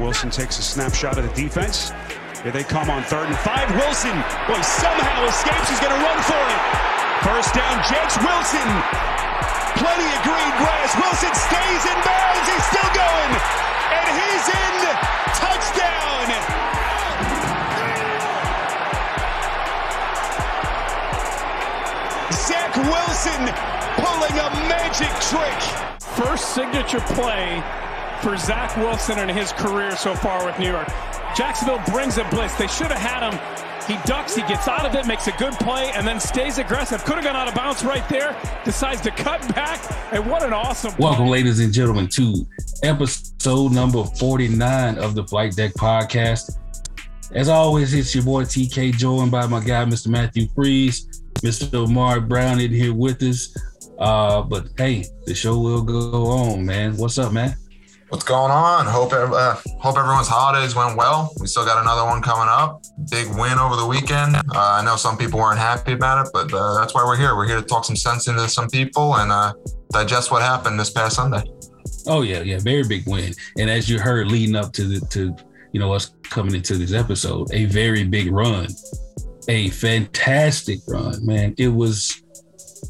[0.00, 1.92] Wilson takes a snapshot of the defense.
[2.42, 3.70] Here they come on third and five.
[3.76, 4.16] Wilson,
[4.48, 5.70] boy, somehow escapes.
[5.70, 6.60] He's going to run for it.
[7.22, 8.18] First down, Jets.
[8.18, 8.68] Wilson.
[9.78, 10.96] Plenty of green grass.
[10.98, 12.46] Wilson stays in bounds.
[12.48, 13.32] He's still going.
[13.92, 14.74] And he's in.
[15.38, 16.89] Touchdown.
[22.32, 23.42] Zach Wilson
[23.96, 25.60] pulling a magic trick.
[26.16, 27.62] First signature play
[28.22, 30.88] for Zach Wilson in his career so far with New York.
[31.36, 32.56] Jacksonville brings a blitz.
[32.56, 33.40] They should have had him.
[33.86, 37.02] He ducks, he gets out of it, makes a good play, and then stays aggressive.
[37.04, 38.36] Could have gone out of bounds right there.
[38.64, 39.80] Decides to cut back,
[40.12, 40.94] and what an awesome.
[40.98, 41.38] Welcome, play.
[41.38, 42.46] ladies and gentlemen, to
[42.84, 46.58] episode number 49 of the Flight Deck Podcast.
[47.32, 50.08] As always, it's your boy TK, joined by my guy, Mr.
[50.08, 51.08] Matthew Freeze,
[51.42, 51.90] Mr.
[51.90, 53.56] Mark Brown in here with us.
[53.98, 56.96] Uh, but hey, the show will go on, man.
[56.96, 57.56] What's up, man?
[58.10, 58.86] What's going on?
[58.86, 61.32] Hope uh, hope everyone's holidays went well.
[61.38, 62.82] We still got another one coming up.
[63.08, 64.34] Big win over the weekend.
[64.34, 67.36] Uh, I know some people weren't happy about it, but uh, that's why we're here.
[67.36, 69.52] We're here to talk some sense into some people and uh,
[69.92, 71.44] digest what happened this past Sunday.
[72.08, 73.32] Oh yeah, yeah, very big win.
[73.58, 75.36] And as you heard, leading up to the to
[75.72, 78.66] you know us coming into this episode, a very big run,
[79.48, 81.54] a fantastic run, man.
[81.58, 82.22] It was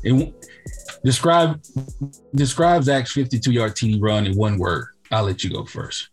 [0.02, 0.34] it
[1.04, 1.60] describe
[2.34, 6.08] describe Zach's 52 yard TD run in one word I'll let you go first.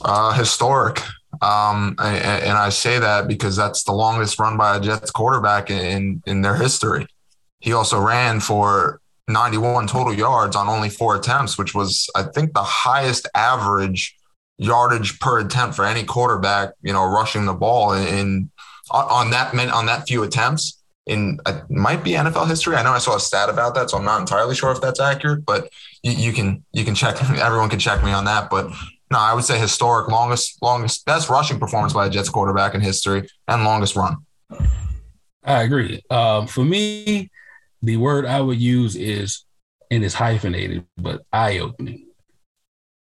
[0.00, 1.00] Uh, historic.
[1.40, 5.70] Um, and, and, I say that because that's the longest run by a Jets quarterback
[5.70, 7.06] in, in their history.
[7.60, 12.54] He also ran for 91 total yards on only four attempts, which was, I think,
[12.54, 14.16] the highest average
[14.58, 18.50] yardage per attempt for any quarterback, you know, rushing the ball in, in
[18.90, 22.76] on that on that few attempts in uh, might be NFL history.
[22.76, 25.00] I know I saw a stat about that, so I'm not entirely sure if that's
[25.00, 25.70] accurate, but
[26.02, 27.22] you, you can you can check.
[27.40, 28.70] Everyone can check me on that, but
[29.10, 32.80] no, I would say historic, longest, longest, best rushing performance by a Jets quarterback in
[32.80, 34.16] history, and longest run.
[35.44, 36.02] I agree.
[36.10, 37.30] Um, for me,
[37.82, 39.44] the word I would use is,
[39.92, 42.06] and it's hyphenated, but eye opening.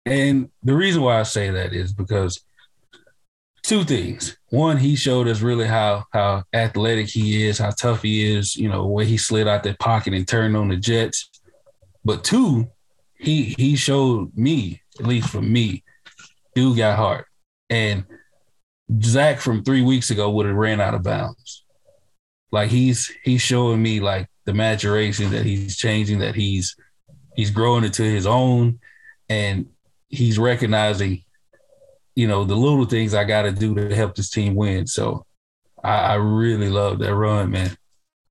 [0.07, 2.41] And the reason why I say that is because
[3.63, 4.37] two things.
[4.49, 8.69] One, he showed us really how how athletic he is, how tough he is, you
[8.69, 11.29] know, where he slid out that pocket and turned on the Jets.
[12.03, 12.69] But two,
[13.17, 15.83] he he showed me, at least for me,
[16.55, 17.27] dude got heart.
[17.69, 18.05] And
[19.01, 21.63] Zach from three weeks ago would have ran out of bounds.
[22.51, 26.75] Like he's he's showing me like the maturation that he's changing, that he's
[27.35, 28.79] he's growing into his own,
[29.29, 29.67] and
[30.09, 31.23] he's recognizing
[32.21, 34.85] you know, the little things I got to do to help this team win.
[34.85, 35.25] So
[35.83, 37.75] I, I really love that run, man.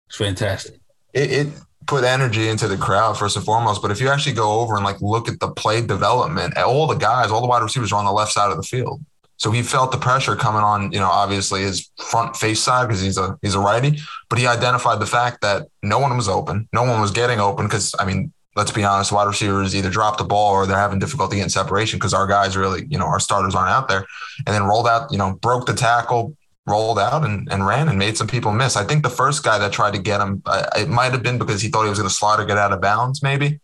[0.06, 0.80] It's fantastic.
[1.12, 1.48] It, it,
[1.88, 3.82] put energy into the crowd first and foremost.
[3.82, 6.94] But if you actually go over and like look at the play development, all the
[6.94, 9.04] guys, all the wide receivers are on the left side of the field.
[9.38, 13.02] So he felt the pressure coming on, you know, obviously his front face side because
[13.02, 13.98] he's a he's a righty,
[14.28, 17.66] but he identified the fact that no one was open, no one was getting open
[17.66, 20.98] because I mean let's be honest, wide receivers either drop the ball or they're having
[20.98, 24.04] difficulty getting separation because our guys really, you know, our starters aren't out there.
[24.47, 27.98] And then rolled out, you know, broke the tackle, rolled out and, and ran and
[27.98, 28.76] made some people miss.
[28.76, 30.43] I think the first guy that tried to get him,
[30.76, 32.75] it might have been because he thought he was going to slide or get out
[32.75, 33.60] of bounds, maybe.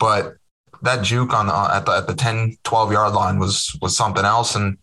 [0.00, 0.34] But
[0.82, 4.24] that juke on uh, at the at the 10, 12 yard line was was something
[4.24, 4.56] else.
[4.56, 4.76] And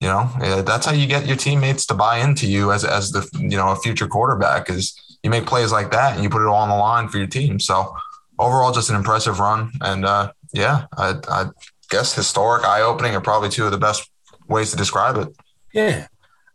[0.00, 0.30] you know,
[0.62, 3.72] that's how you get your teammates to buy into you as as the you know
[3.72, 6.68] a future quarterback is you make plays like that and you put it all on
[6.68, 7.58] the line for your team.
[7.58, 7.96] So
[8.42, 9.70] overall, just an impressive run.
[9.80, 11.46] And uh, yeah, I, I
[11.90, 14.10] guess historic, eye opening are probably two of the best
[14.48, 15.28] ways to describe it.
[15.72, 16.06] Yeah.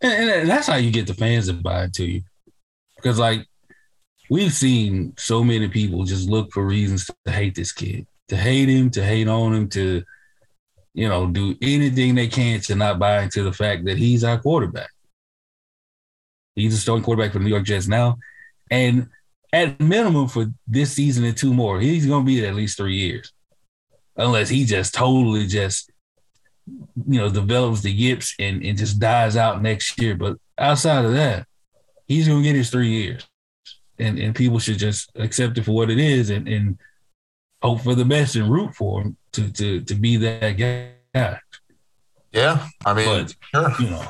[0.01, 2.21] And, and, that's how you get the fans to buy into you.
[2.95, 3.45] Because, like,
[4.29, 8.69] we've seen so many people just look for reasons to hate this kid, to hate
[8.69, 10.03] him, to hate on him, to,
[10.93, 14.39] you know, do anything they can to not buy into the fact that he's our
[14.39, 14.89] quarterback.
[16.55, 18.17] He's a starting quarterback for the New York Jets now.
[18.69, 19.09] And
[19.53, 21.79] at minimum for this season and two more.
[21.79, 23.31] He's going to be at least three years,
[24.15, 25.91] unless he just totally just
[26.65, 30.15] you know develops the yips and, and just dies out next year.
[30.15, 31.47] But outside of that,
[32.07, 33.27] he's going to get his three years,
[33.97, 36.77] and and people should just accept it for what it is and and
[37.61, 41.39] hope for the best and root for him to to to be that guy.
[42.31, 43.73] Yeah, I mean, but, sure.
[43.79, 44.03] you know,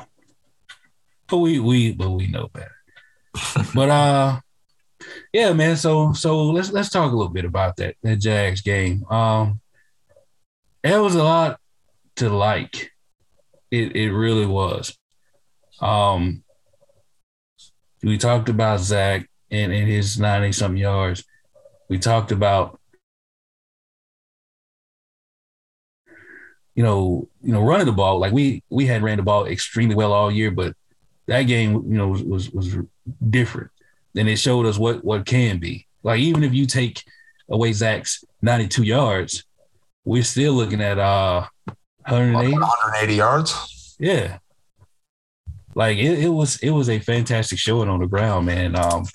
[1.28, 2.75] but we we but we know better.
[3.74, 4.40] but uh
[5.38, 5.78] yeah, man.
[5.78, 9.06] So so let's let's talk a little bit about that that Jags game.
[9.12, 9.62] Um,
[10.84, 11.60] it was a lot
[12.18, 12.92] to like.
[13.72, 14.98] It it really was.
[15.81, 16.44] Um,
[18.04, 21.24] We talked about Zach and, and his 90 something yards.
[21.90, 22.80] We talked about
[26.75, 28.19] you know, you know, running the ball.
[28.19, 30.74] Like we we had ran the ball extremely well all year, but
[31.28, 32.78] that game, you know, was was, was
[33.30, 33.72] different.
[34.18, 35.88] And it showed us what what can be.
[36.04, 37.04] Like even if you take
[37.50, 39.44] away Zach's 92 yards,
[40.06, 41.48] we're still looking at uh
[42.08, 42.54] 180.
[42.54, 43.96] 180 yards.
[44.00, 44.40] Yeah.
[45.75, 48.75] Like it, it was it was a fantastic showing on the ground, man.
[48.75, 49.06] Um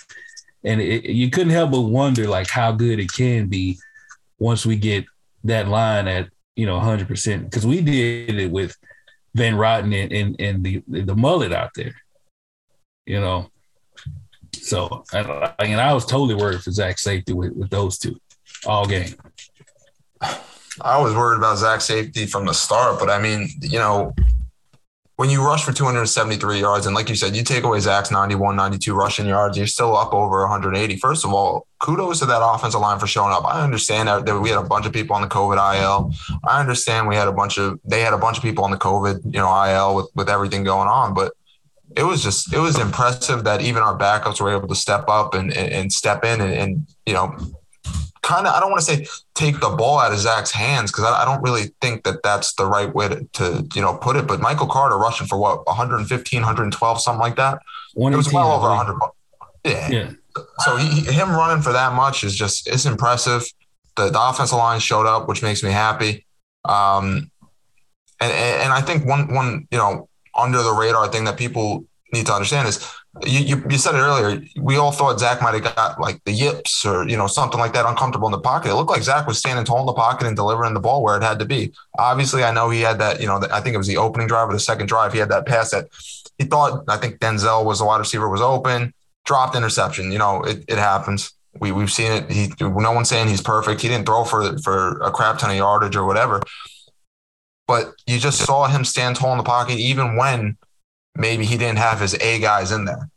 [0.65, 3.79] and it, you couldn't help but wonder like how good it can be
[4.39, 5.05] once we get
[5.45, 8.77] that line at you know 100 percent because we did it with
[9.35, 11.95] Van Roten and, and, and the the mullet out there,
[13.07, 13.51] you know.
[14.63, 15.29] So and,
[15.59, 18.21] and I was totally worried for Zach's safety with, with those two
[18.65, 19.15] all game.
[20.81, 24.15] I was worried about Zach's safety from the start, but I mean, you know,
[25.17, 28.57] when you rush for 273 yards, and like you said, you take away Zach's 91,
[28.57, 30.97] 92 rushing yards, you're still up over 180.
[30.97, 33.45] First of all, kudos to that offensive line for showing up.
[33.45, 36.13] I understand that we had a bunch of people on the COVID IL.
[36.45, 38.79] I understand we had a bunch of they had a bunch of people on the
[38.79, 41.35] COVID, you know, IL with with everything going on, but
[41.97, 45.35] it was just it was impressive that even our backups were able to step up
[45.35, 47.37] and and, and step in and, and you know
[48.23, 51.05] kind of I don't want to say take the ball out of Zach's hands because
[51.05, 54.17] I, I, don't really think that that's the right way to, to, you know put
[54.17, 54.27] it.
[54.27, 57.61] But Michael Carter rushing for what 115, 112, something like that.
[57.97, 58.99] It was well over 100.
[59.65, 59.91] Yeah.
[59.91, 60.11] yeah.
[60.61, 63.45] So he, him running for that much is just it's impressive.
[63.97, 66.25] The, the offensive line showed up, which makes me happy.
[66.65, 67.31] Um,
[68.21, 72.27] and, and I think one one you know under the radar thing that people need
[72.27, 72.95] to understand is
[73.25, 74.43] you, you, you, said it earlier.
[74.57, 77.75] We all thought Zach might have got like the yips or you know something like
[77.75, 78.71] that, uncomfortable in the pocket.
[78.71, 81.17] It looked like Zach was standing tall in the pocket and delivering the ball where
[81.17, 81.73] it had to be.
[81.99, 83.21] Obviously, I know he had that.
[83.21, 85.13] You know, I think it was the opening drive or the second drive.
[85.13, 85.89] He had that pass that
[86.39, 86.85] he thought.
[86.89, 88.95] I think Denzel was the wide receiver was open,
[89.27, 90.11] dropped interception.
[90.11, 91.33] You know, it, it happens.
[91.61, 92.31] We we've seen it.
[92.31, 93.83] He no one's saying he's perfect.
[93.83, 96.41] He didn't throw for for a crap ton of yardage or whatever.
[97.67, 100.57] But you just saw him stand tall in the pocket, even when
[101.17, 103.09] maybe he didn't have his A guys in there.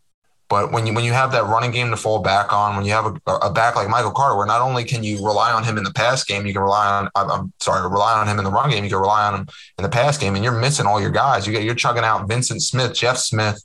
[0.48, 2.92] But when you when you have that running game to fall back on, when you
[2.92, 5.78] have a, a back like Michael Carter, where not only can you rely on him
[5.78, 8.46] in the pass game, you can rely on I'm, I'm, sorry, rely on him in
[8.46, 9.48] the run game, you can rely on him
[9.80, 11.48] in the pass game, and you're missing all your guys.
[11.48, 13.64] You get you're chugging out Vyncint Smith, Jeff Smith,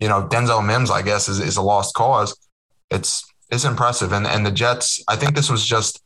[0.00, 0.90] you know Denzel Mims.
[0.90, 2.36] I guess is, is a lost cause.
[2.90, 5.02] It's it's impressive, and and the Jets.
[5.06, 6.02] I think this was just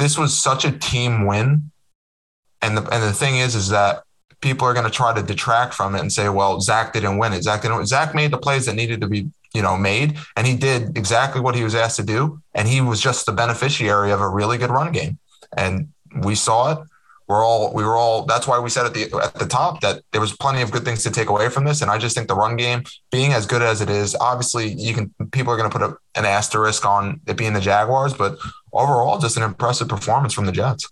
[0.00, 1.70] this was such a team win,
[2.62, 4.04] and the and the thing is is that
[4.40, 7.32] people are going to try to detract from it and say, well, Zach didn't win
[7.32, 7.42] it.
[7.42, 7.86] Zach didn't.
[7.86, 11.40] Zach made the plays that needed to be, you know, made, and he did exactly
[11.40, 14.58] what he was asked to do, and he was just the beneficiary of a really
[14.58, 15.18] good run game,
[15.56, 16.78] and we saw it.
[17.28, 18.26] We're all we were all.
[18.26, 20.84] That's why we said at the at the top that there was plenty of good
[20.84, 23.46] things to take away from this, and I just think the run game being as
[23.46, 26.84] good as it is, obviously you can people are going to put a, an asterisk
[26.84, 28.38] on it being the Jaguars, but
[28.72, 30.90] overall, just an impressive performance from the Jets.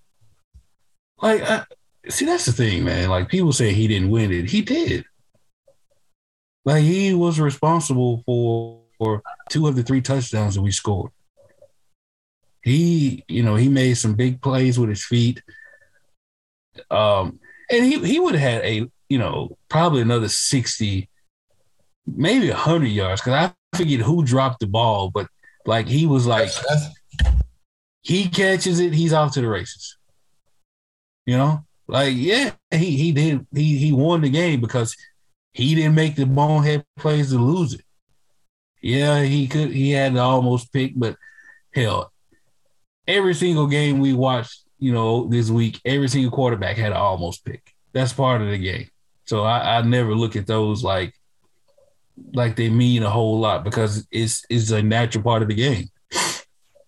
[1.20, 1.48] Like.
[1.48, 1.64] Uh-
[2.08, 3.08] see, that's the thing, man.
[3.08, 4.50] Like people say he didn't win it.
[4.50, 5.04] He did.
[6.64, 11.10] Like he was responsible for, for two of the three touchdowns that we scored.
[12.62, 15.42] He, you know, he made some big plays with his feet.
[16.90, 17.40] Um,
[17.70, 21.08] and he he would have had a, you know, probably another 60,
[22.06, 23.22] maybe hundred yards.
[23.22, 25.26] Cause I forget who dropped the ball, but
[25.66, 26.50] like he was like
[28.02, 29.96] he catches it, he's off to the races.
[31.26, 31.64] You know?
[31.86, 34.96] Like, yeah, he he did he he won the game because
[35.52, 37.84] he didn't make the bonehead plays to lose it.
[38.80, 41.16] Yeah, he could he had to almost pick, but
[41.74, 42.12] hell,
[43.08, 47.44] every single game we watched, you know, this week, every single quarterback had an almost
[47.44, 47.74] pick.
[47.92, 48.88] That's part of the game.
[49.24, 51.14] So I, I never look at those like
[52.34, 55.88] like they mean a whole lot because it's it's a natural part of the game.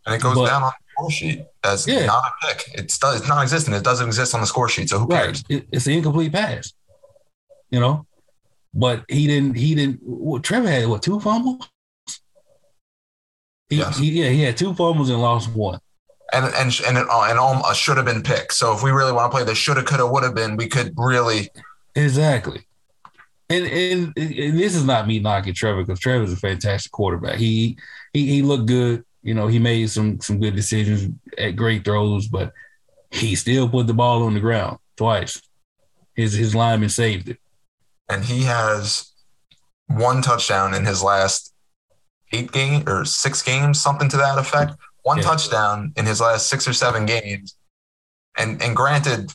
[0.07, 2.07] And it goes but, down on score sheet as yeah.
[2.07, 2.65] not a pick.
[2.75, 3.77] It's it's non-existent.
[3.77, 4.89] It doesn't exist on the score sheet.
[4.89, 5.43] So who cares?
[5.51, 5.67] Right.
[5.73, 6.73] It's an incomplete pass.
[7.71, 8.07] You know,
[8.75, 9.57] but he didn't.
[9.57, 10.01] He didn't.
[10.03, 11.69] Well, Trevor had what two fumbles?
[13.69, 13.99] He, yes.
[13.99, 15.79] he, yeah, he had two fumbles and lost one.
[16.33, 18.55] And and and it, uh, and all uh, should have been picked.
[18.55, 20.93] So if we really want to play the shoulda, coulda, would have been, we could
[20.97, 21.49] really
[21.95, 22.67] exactly.
[23.51, 27.37] And, and, and this is not me knocking Trevor because Trevor's a fantastic quarterback.
[27.37, 27.77] He
[28.13, 32.29] he he looked good you know, he made some some good decisions at great throws,
[32.29, 32.53] but
[33.11, 35.41] he still put the ball on the ground twice.
[36.15, 37.39] His his lineman saved it.
[38.09, 39.13] And he has
[39.87, 41.55] one touchdown in his last
[42.33, 44.75] eight games or six games, something to that effect.
[45.03, 45.25] One yeah.
[45.25, 47.57] touchdown in his last six or seven games.
[48.37, 49.33] And and granted,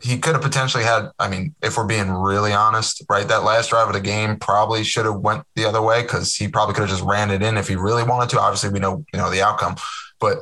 [0.00, 1.10] he could have potentially had.
[1.18, 4.84] I mean, if we're being really honest, right, that last drive of the game probably
[4.84, 7.56] should have went the other way because he probably could have just ran it in
[7.56, 8.40] if he really wanted to.
[8.40, 9.76] Obviously, we know you know the outcome,
[10.20, 10.38] but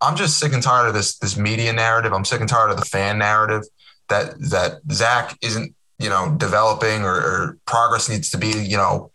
[0.00, 2.12] I'm just sick and tired of this this media narrative.
[2.12, 3.64] I'm sick and tired of the fan narrative
[4.08, 9.10] that that Zach isn't you know developing or, or progress needs to be you know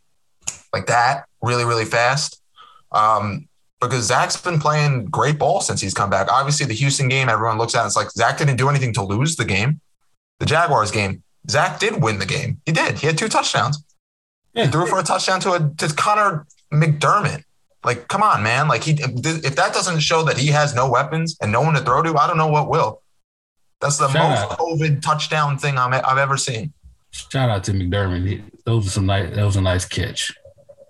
[0.73, 2.41] like that really really fast.
[2.91, 3.47] Um,
[3.81, 6.31] because Zach's been playing great ball since he's come back.
[6.31, 9.03] Obviously, the Houston game, everyone looks at it, it's like Zach didn't do anything to
[9.03, 9.79] lose the game.
[10.39, 12.61] The Jaguars game, Zach did win the game.
[12.65, 12.97] He did.
[12.97, 13.83] He had two touchdowns.
[14.53, 14.65] Yeah.
[14.65, 17.43] He threw for a touchdown to a to Conor McDermott.
[17.83, 18.67] Like, come on, man.
[18.67, 21.81] Like he if that doesn't show that he has no weapons and no one to
[21.81, 23.01] throw to, I don't know what will.
[23.81, 24.57] That's the Shout most out.
[24.57, 26.73] COVID touchdown thing i have ever seen.
[27.11, 28.43] Shout out to McDermott.
[28.65, 29.33] Those are some nice.
[29.35, 30.33] That was a nice catch.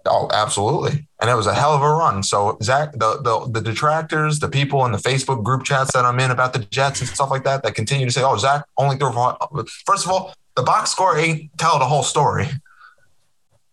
[0.08, 1.08] Oh, absolutely.
[1.20, 2.22] And it was a hell of a run.
[2.22, 6.20] So Zach, the, the the detractors, the people in the Facebook group chats that I'm
[6.20, 8.98] in about the Jets and stuff like that, that continue to say, "Oh, Zach only
[8.98, 9.38] threw for."
[9.86, 12.48] First of all, the box score ain't tell the whole story.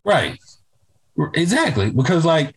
[0.04, 0.38] Right.
[1.34, 1.90] Exactly.
[1.90, 2.54] Because like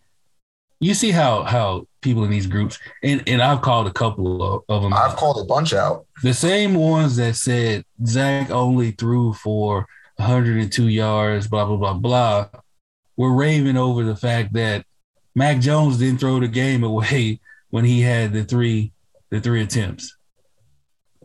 [0.79, 4.63] you see how how people in these groups and and I've called a couple of,
[4.69, 4.93] of them.
[4.93, 5.17] I've out.
[5.17, 6.05] called a bunch out.
[6.23, 12.47] The same ones that said Zach only threw for 102 yards, blah blah blah blah
[13.17, 14.85] were raving over the fact that
[15.35, 18.91] Mac Jones didn't throw the game away when he had the three
[19.31, 20.15] the three attempts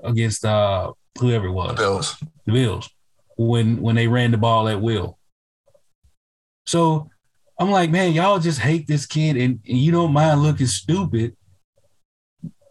[0.03, 1.71] against uh whoever it was.
[1.71, 2.17] The Bills.
[2.47, 2.91] The Bills.
[3.37, 5.19] When when they ran the ball at will.
[6.67, 7.11] So
[7.59, 11.37] I'm like, man, y'all just hate this kid and, and you don't mind looking stupid,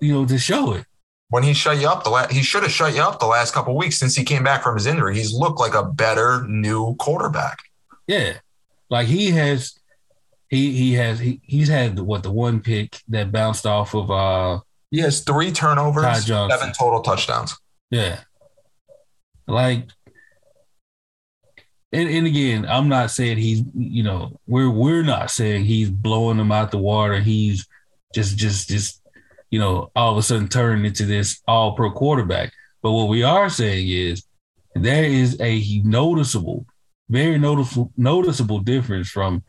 [0.02, 0.86] you know, to show it.
[1.30, 3.54] When he shut you up the last, he should have shut you up the last
[3.54, 5.16] couple weeks since he came back from his injury.
[5.16, 7.60] He's looked like a better new quarterback.
[8.08, 8.38] Yeah.
[8.90, 9.78] Like he has,
[10.50, 14.10] he he has he, he's had what the one pick that bounced off of.
[14.10, 16.04] uh He has three turnovers,
[16.50, 17.56] seven total touchdowns.
[17.92, 18.22] Yeah,
[19.48, 19.88] like,
[21.92, 26.38] and and again, I'm not saying he's you know we're we're not saying he's blowing
[26.38, 27.20] them out the water.
[27.20, 27.68] He's
[28.14, 29.02] just just just
[29.52, 32.52] you know all of a sudden turned into this all pro quarterback.
[32.82, 34.24] But what we are saying is
[34.74, 36.66] there is a noticeable
[37.10, 39.44] very noticeable noticeable difference from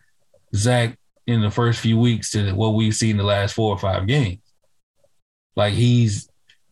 [0.55, 4.07] Zach in the first few weeks to what we've seen the last four or five
[4.07, 4.41] games.
[5.57, 6.29] Like he's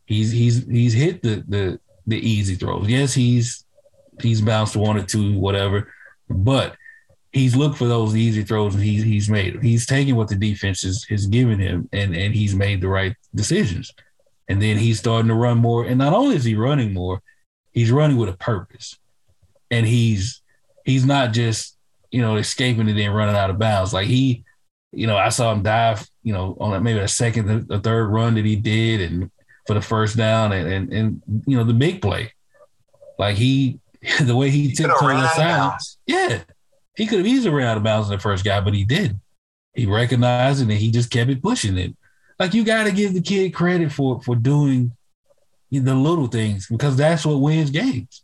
[0.06, 2.88] he's he's he's hit the the the easy throws.
[2.88, 3.64] Yes, he's
[4.20, 5.92] he's bounced one or two, whatever,
[6.28, 6.76] but
[7.32, 9.62] he's looked for those easy throws and he's he's made.
[9.62, 13.14] He's taking what the defense is is giving him and and he's made the right
[13.34, 13.92] decisions.
[14.50, 15.84] And then he's starting to run more.
[15.84, 17.20] And not only is he running more,
[17.72, 18.96] he's running with a purpose.
[19.70, 20.40] And he's
[20.88, 21.76] he's not just
[22.10, 23.92] you know escaping it and then running out of bounds.
[23.92, 24.44] Like he,
[24.92, 28.34] you know, I saw him dive, you know, on maybe a second, the third run
[28.34, 29.30] that he did, and
[29.66, 32.32] for the first down, and and, and you know the big play,
[33.18, 33.80] like he,
[34.22, 36.42] the way he tiptoed aside, yeah,
[36.96, 39.20] he could have easily ran out of bounds in the first guy, but he did.
[39.74, 41.94] He recognized it and he just kept it pushing it.
[42.38, 44.92] Like you got to give the kid credit for for doing
[45.70, 48.22] the little things because that's what wins games.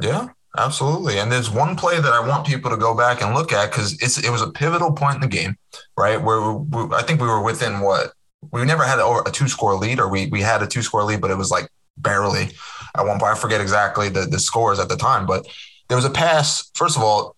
[0.00, 0.28] Yeah.
[0.58, 1.18] Absolutely.
[1.18, 4.00] And there's one play that I want people to go back and look at because
[4.02, 5.56] it's it was a pivotal point in the game,
[5.96, 6.20] right?
[6.20, 8.12] Where we, I think we were within what
[8.52, 11.04] we never had a, a two score lead, or we we had a two score
[11.04, 12.50] lead, but it was like barely
[12.96, 13.32] at one point.
[13.32, 15.46] I forget exactly the the scores at the time, but
[15.88, 16.70] there was a pass.
[16.74, 17.36] First of all,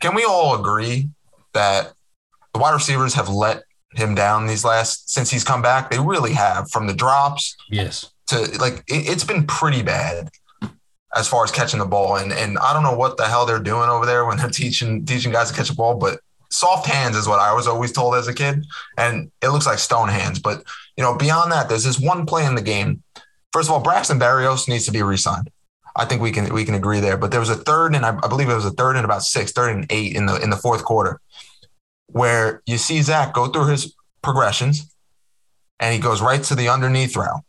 [0.00, 1.08] can we all agree
[1.54, 1.92] that
[2.52, 3.62] the wide receivers have let
[3.94, 5.90] him down these last since he's come back?
[5.90, 7.56] They really have from the drops.
[7.70, 8.10] Yes.
[8.28, 10.30] To like it, it's been pretty bad
[11.14, 12.16] as far as catching the ball.
[12.16, 15.04] And and I don't know what the hell they're doing over there when they're teaching
[15.04, 18.14] teaching guys to catch a ball, but soft hands is what I was always told
[18.14, 18.64] as a kid.
[18.96, 20.38] And it looks like stone hands.
[20.38, 20.64] But
[20.96, 23.02] you know, beyond that, there's this one play in the game.
[23.52, 25.50] First of all, Braxton Berrios needs to be re-signed.
[25.94, 27.16] I think we can we can agree there.
[27.16, 29.22] But there was a third, and I, I believe it was a third and about
[29.22, 31.20] six, third and eight in the in the fourth quarter,
[32.06, 34.90] where you see Zach go through his progressions,
[35.78, 37.42] and he goes right to the underneath route,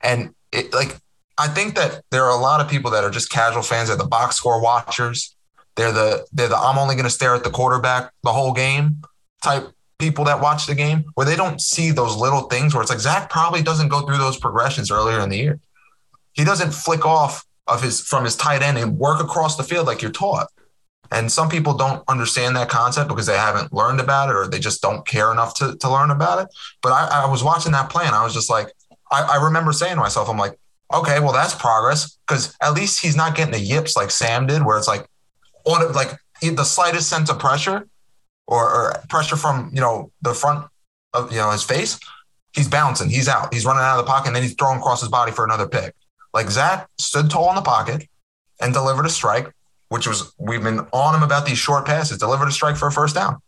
[0.00, 0.96] and it like
[1.38, 3.88] I think that there are a lot of people that are just casual fans.
[3.88, 5.34] They're the box score watchers.
[5.76, 9.02] They're the they're the I'm only going to stare at the quarterback the whole game
[9.42, 12.90] type people that watch the game, where they don't see those little things where it's
[12.90, 15.60] like Zach probably doesn't go through those progressions earlier in the year.
[16.32, 19.86] He doesn't flick off of his from his tight end and work across the field
[19.86, 20.48] like you're taught.
[21.12, 24.58] And some people don't understand that concept because they haven't learned about it or they
[24.58, 26.48] just don't care enough to, to learn about it.
[26.82, 28.72] But I, I was watching that play and I was just like,
[29.10, 30.58] I, I remember saying to myself, I'm like,
[30.92, 34.64] okay, well, that's progress because at least he's not getting the yips like Sam did,
[34.64, 35.06] where it's like
[35.64, 37.88] on like the slightest sense of pressure
[38.46, 40.66] or, or pressure from you know the front
[41.14, 41.98] of you know his face,
[42.54, 45.00] he's bouncing, he's out, he's running out of the pocket, and then he's throwing across
[45.00, 45.94] his body for another pick.
[46.34, 48.08] Like Zach stood tall in the pocket
[48.60, 49.52] and delivered a strike,
[49.88, 52.92] which was we've been on him about these short passes, delivered a strike for a
[52.92, 53.40] first down.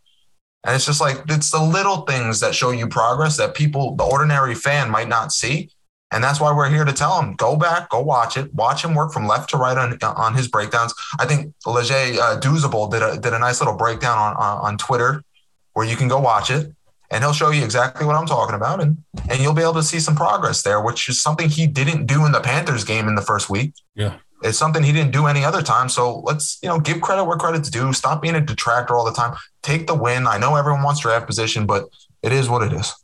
[0.65, 4.05] And it's just like it's the little things that show you progress that people, the
[4.05, 5.71] ordinary fan, might not see.
[6.15, 8.95] And that's why we're here to tell him go back, go watch it, watch him
[8.95, 10.95] work from left to right on on his breakdowns.
[11.19, 14.79] I think Leger uh, Douzable did a did a nice little breakdown on, on on
[14.79, 15.25] Twitter
[15.73, 16.73] where you can go watch it,
[17.11, 19.83] and he'll show you exactly what I'm talking about, and and you'll be able to
[19.83, 23.17] see some progress there, which is something he didn't do in the Panthers game in
[23.17, 23.75] the first week.
[23.97, 24.19] Yeah.
[24.45, 25.89] It's something he didn't do any other time.
[25.89, 27.93] So let's, you know, give credit where credit's due.
[27.95, 29.35] Stop being a detractor all the time.
[29.63, 30.27] Take the win.
[30.27, 31.89] I know everyone wants draft position, but
[32.23, 32.95] it is what it is.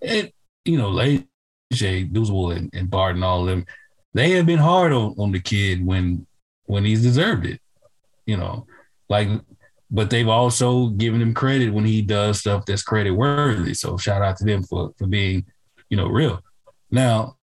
[0.00, 0.30] And
[0.64, 0.88] you know,
[1.70, 3.66] Leger, Douzable, and, and Barton, all of them,
[4.14, 6.26] they have been hard on, on the kid when
[6.64, 7.60] when he's deserved it.
[8.26, 8.66] You know,
[9.08, 9.28] like,
[9.90, 13.74] but they've also given him credit when he does stuff that's credit worthy.
[13.74, 15.46] So shout out to them for for being,
[15.90, 16.40] you know, real.
[16.90, 17.36] Now,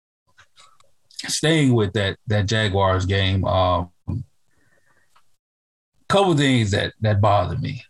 [1.28, 3.90] staying with that that Jaguars game, um,
[6.08, 7.84] couple things that that bother me.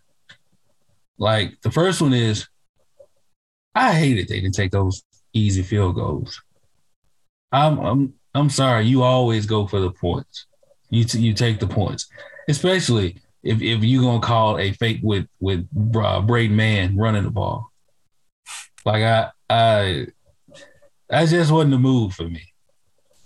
[1.18, 2.48] Like the first one is,
[3.74, 5.04] I hated they didn't take those
[5.36, 6.42] easy field goals.
[7.52, 10.48] I'm I'm I'm sorry, you always go for the points.
[10.90, 12.08] You t- you take the points,
[12.50, 17.32] especially if if you're gonna call a fake with with uh, Braden Mann running the
[17.32, 17.72] ball.
[18.84, 20.08] Like I I
[21.10, 22.54] that just wasn't the move for me.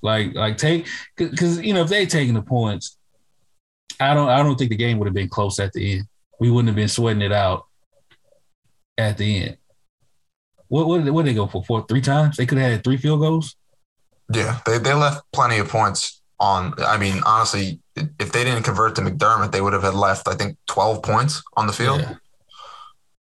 [0.01, 2.97] Like like take because you know if they taking the points,
[3.99, 6.07] I don't I don't think the game would have been close at the end.
[6.39, 7.65] We wouldn't have been sweating it out
[8.97, 9.57] at the end.
[10.69, 11.63] What what did, what did they go for?
[11.63, 12.37] Four three times?
[12.37, 13.55] They could have had three field goals.
[14.33, 16.73] Yeah, they they left plenty of points on.
[16.77, 20.27] I mean, honestly, if they didn't convert to McDermott, they would have had left.
[20.27, 22.01] I think twelve points on the field.
[22.01, 22.15] Yeah.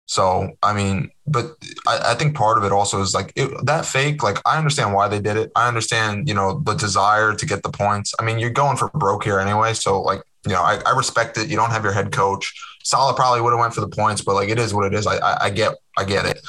[0.07, 3.85] So I mean, but I, I think part of it also is like it, that
[3.85, 4.23] fake.
[4.23, 5.51] Like I understand why they did it.
[5.55, 8.13] I understand, you know, the desire to get the points.
[8.19, 9.73] I mean, you're going for broke here anyway.
[9.73, 11.49] So like, you know, I, I respect it.
[11.49, 12.53] You don't have your head coach.
[12.83, 15.05] Salah probably would have went for the points, but like it is what it is.
[15.07, 16.39] I, I, I get I get it.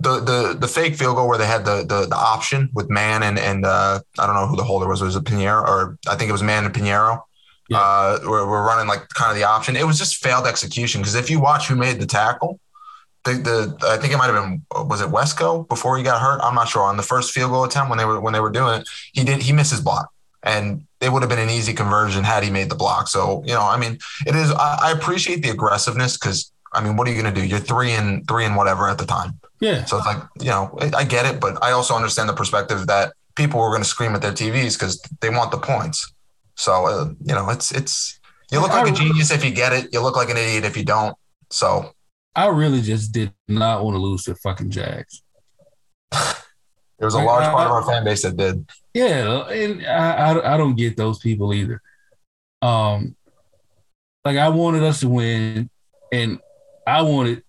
[0.00, 3.22] The the the fake field goal where they had the the, the option with Mann
[3.22, 5.02] and and uh, I don't know who the holder was.
[5.02, 7.22] Was it Piñeiro or I think it was Mann and Piñeiro.
[7.70, 7.78] Yeah.
[7.78, 9.74] Uh, we're, we're running like kind of the option.
[9.74, 12.60] It was just failed execution because if you watch who made the tackle,
[13.24, 16.40] the, the I think it might have been was it Wesco before he got hurt.
[16.42, 18.50] I'm not sure on the first field goal attempt when they were when they were
[18.50, 18.88] doing it.
[19.12, 20.10] He did he missed his block
[20.44, 23.08] and it would have been an easy conversion had he made the block.
[23.08, 24.52] So you know, I mean, it is.
[24.52, 27.46] I, I appreciate the aggressiveness because I mean, what are you going to do?
[27.46, 29.40] You're three and three and whatever at the time.
[29.64, 29.84] Yeah.
[29.86, 32.86] So it's like you know, I, I get it, but I also understand the perspective
[32.86, 36.12] that people were going to scream at their TVs because they want the points.
[36.56, 38.20] So uh, you know, it's it's
[38.52, 39.88] you look like a genius if you get it.
[39.90, 41.16] You look like an idiot if you don't.
[41.50, 41.92] So
[42.36, 45.22] I really just did not want to lose to fucking Jags.
[46.12, 46.26] there
[47.00, 48.68] was a large part of our fan base that did.
[48.92, 51.80] Yeah, and I, I I don't get those people either.
[52.60, 53.16] Um,
[54.26, 55.70] like I wanted us to win,
[56.12, 56.38] and
[56.86, 57.42] I wanted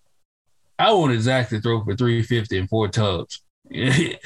[0.78, 4.18] I wanted Zach to throw for three fifty and four tubs in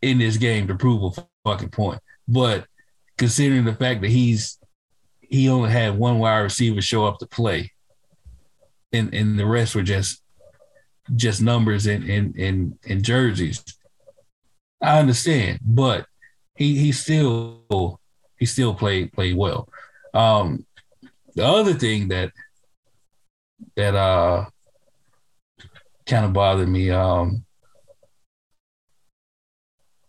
[0.00, 2.00] this game to prove a fucking point.
[2.26, 2.66] But
[3.18, 4.58] considering the fact that he's
[5.20, 7.72] he only had one wide receiver show up to play,
[8.92, 10.22] and and the rest were just
[11.16, 13.62] just numbers and and and, and jerseys.
[14.82, 16.06] I understand, but
[16.56, 18.00] he he still
[18.38, 19.68] he still played played well.
[20.14, 20.66] Um,
[21.34, 22.32] the other thing that
[23.76, 24.46] that uh
[26.10, 27.44] kind of bothered me, um,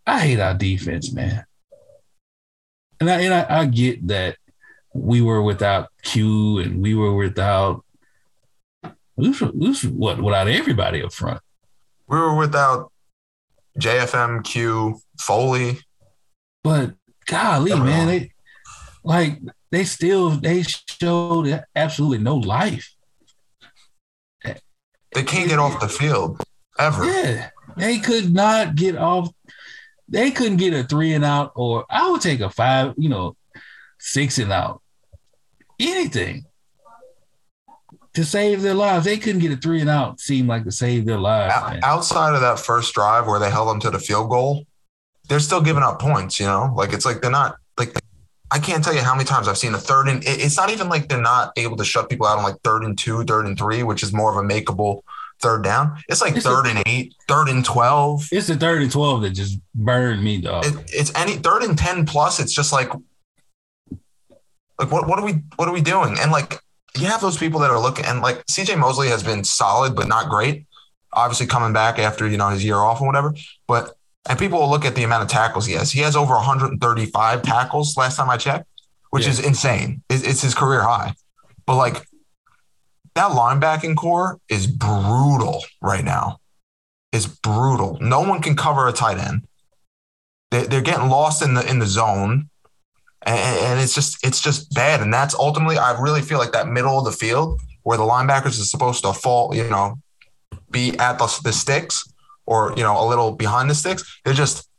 [0.05, 1.45] I hate our defense, man.
[2.99, 4.37] And I and I, I get that
[4.93, 7.85] we were without Q and we were without
[9.15, 11.41] was what without everybody up front.
[12.07, 12.91] We were without
[13.79, 15.79] JFM, Q, Foley.
[16.63, 18.31] But golly, man, they
[19.03, 19.39] like
[19.71, 22.90] they still they showed absolutely no life.
[25.13, 26.41] They can't get off the field
[26.79, 27.05] ever.
[27.05, 29.29] Yeah, they could not get off.
[30.07, 33.35] They couldn't get a three and out, or I would take a five, you know,
[33.99, 34.81] six and out.
[35.79, 36.45] Anything
[38.13, 39.05] to save their lives.
[39.05, 40.19] They couldn't get a three and out.
[40.19, 41.53] Seemed like to save their lives.
[41.69, 41.79] Man.
[41.83, 44.65] outside of that first drive where they held them to the field goal,
[45.29, 46.39] they're still giving up points.
[46.39, 47.57] You know, like it's like they're not
[48.51, 50.89] I can't tell you how many times I've seen a third and it's not even
[50.89, 53.57] like they're not able to shut people out on like third and two, third and
[53.57, 55.03] three, which is more of a makeable
[55.39, 55.97] third down.
[56.09, 58.27] It's like It's third and eight, third and twelve.
[58.31, 60.65] It's the third and twelve that just burned me, dog.
[60.65, 62.39] It, it's any third and ten plus.
[62.39, 62.91] It's just like
[64.77, 66.17] like what what are we what are we doing?
[66.19, 66.59] And like
[66.97, 70.07] you have those people that are looking and like CJ Mosley has been solid but
[70.07, 70.65] not great.
[71.13, 73.33] Obviously coming back after you know his year off and whatever.
[73.67, 73.95] But
[74.29, 75.91] And people will look at the amount of tackles he has.
[75.91, 78.67] He has over 135 tackles last time I checked,
[79.09, 79.31] which Yeah.
[79.31, 80.03] is insane.
[80.09, 81.13] It's, it's his career high.
[81.65, 82.07] But like
[83.15, 86.37] that linebacking corps is brutal right now.
[87.11, 87.97] Is brutal.
[87.99, 89.45] No one can cover a tight end.
[90.51, 92.49] They, they're getting lost in the in the zone,
[93.25, 95.01] and, and it's just it's just bad.
[95.01, 98.59] And that's ultimately, I really feel like that middle of the field where the linebackers
[98.61, 99.97] are supposed to fall, you know,
[100.69, 102.07] be at the, the sticks
[102.45, 104.19] or you know a little behind the sticks.
[104.23, 104.69] They're just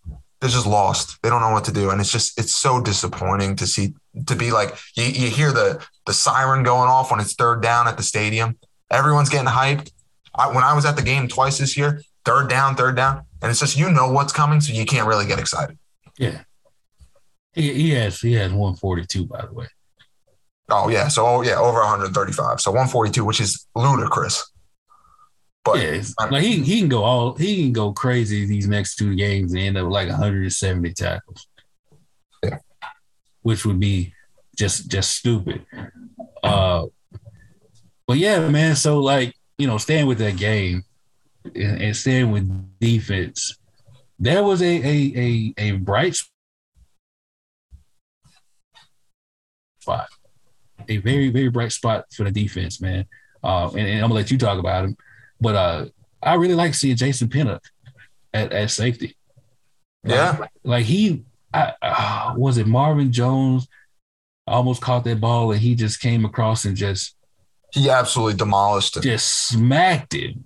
[0.40, 1.20] they're just lost.
[1.22, 3.94] They don't know what to do, and it's just it's so disappointing to see
[4.27, 7.88] to be like you, you hear the the siren going off when it's third down
[7.88, 8.59] at the stadium.
[8.90, 9.90] Everyone's getting hyped.
[10.35, 13.51] I, when I was at the game twice this year, third down, third down, and
[13.51, 15.79] it's just you know what's coming, so you can't really get excited.
[16.18, 16.42] Yeah.
[17.53, 19.66] He, he has he has 142, by the way.
[20.70, 24.52] Oh yeah, so oh, yeah, over 135, so 142, which is ludicrous.
[25.64, 29.14] But yeah, like he he can go all he can go crazy these next two
[29.14, 31.46] games and end up like 170 tackles.
[32.42, 32.59] Yeah.
[33.42, 34.12] Which would be
[34.57, 35.64] just just stupid.
[36.42, 36.87] Uh
[38.07, 38.75] but yeah, man.
[38.77, 40.83] So like, you know, staying with that game
[41.55, 43.57] and, and staying with defense,
[44.18, 46.16] there was a a a, a bright
[49.81, 50.09] spot.
[50.88, 53.07] A very, very bright spot for the defense, man.
[53.44, 54.96] Uh, and, and I'm gonna let you talk about him.
[55.42, 55.87] But uh,
[56.22, 57.62] I really like seeing Jason Pinnock
[58.33, 59.16] at, at safety.
[60.05, 63.66] yeah, Like he, I, uh, was it Marvin Jones?
[64.46, 67.14] Almost caught that ball and he just came across and just
[67.72, 69.02] he absolutely demolished it.
[69.02, 70.37] just smacked it,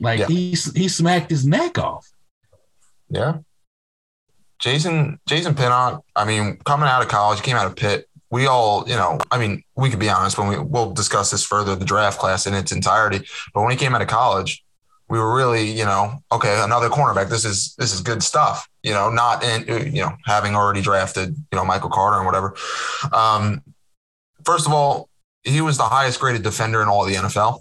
[0.00, 0.26] Like Yeah.
[0.28, 2.10] he he smacked his neck off.
[3.10, 3.38] Yeah.
[4.60, 8.08] Jason Jason Pinnock, I mean, coming out of college, came out of Pitt.
[8.34, 11.46] We all, you know, I mean, we could be honest when we we'll discuss this
[11.46, 13.24] further, the draft class in its entirety.
[13.54, 14.64] But when he came out of college,
[15.08, 17.28] we were really, you know, okay, another cornerback.
[17.28, 18.68] This is this is good stuff.
[18.82, 22.56] You know, not in you know having already drafted, you know, Michael Carter and whatever.
[23.12, 23.62] Um,
[24.44, 25.08] first of all,
[25.44, 27.60] he was the highest graded defender in all the NFL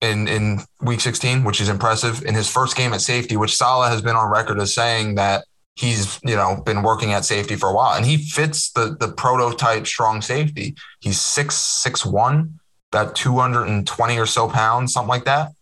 [0.00, 2.24] in in week 16, which is impressive.
[2.24, 5.44] In his first game at safety, which Salah has been on record as saying that
[5.76, 9.08] he's you know been working at safety for a while, and he fits the the
[9.08, 10.74] prototype strong safety.
[11.00, 12.60] He's six six one,
[12.92, 15.52] about 220 or so pounds, something like that.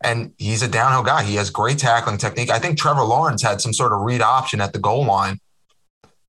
[0.00, 1.24] And he's a downhill guy.
[1.24, 2.50] He has great tackling technique.
[2.50, 5.40] I think Trevor Lawrence had some sort of read option at the goal line.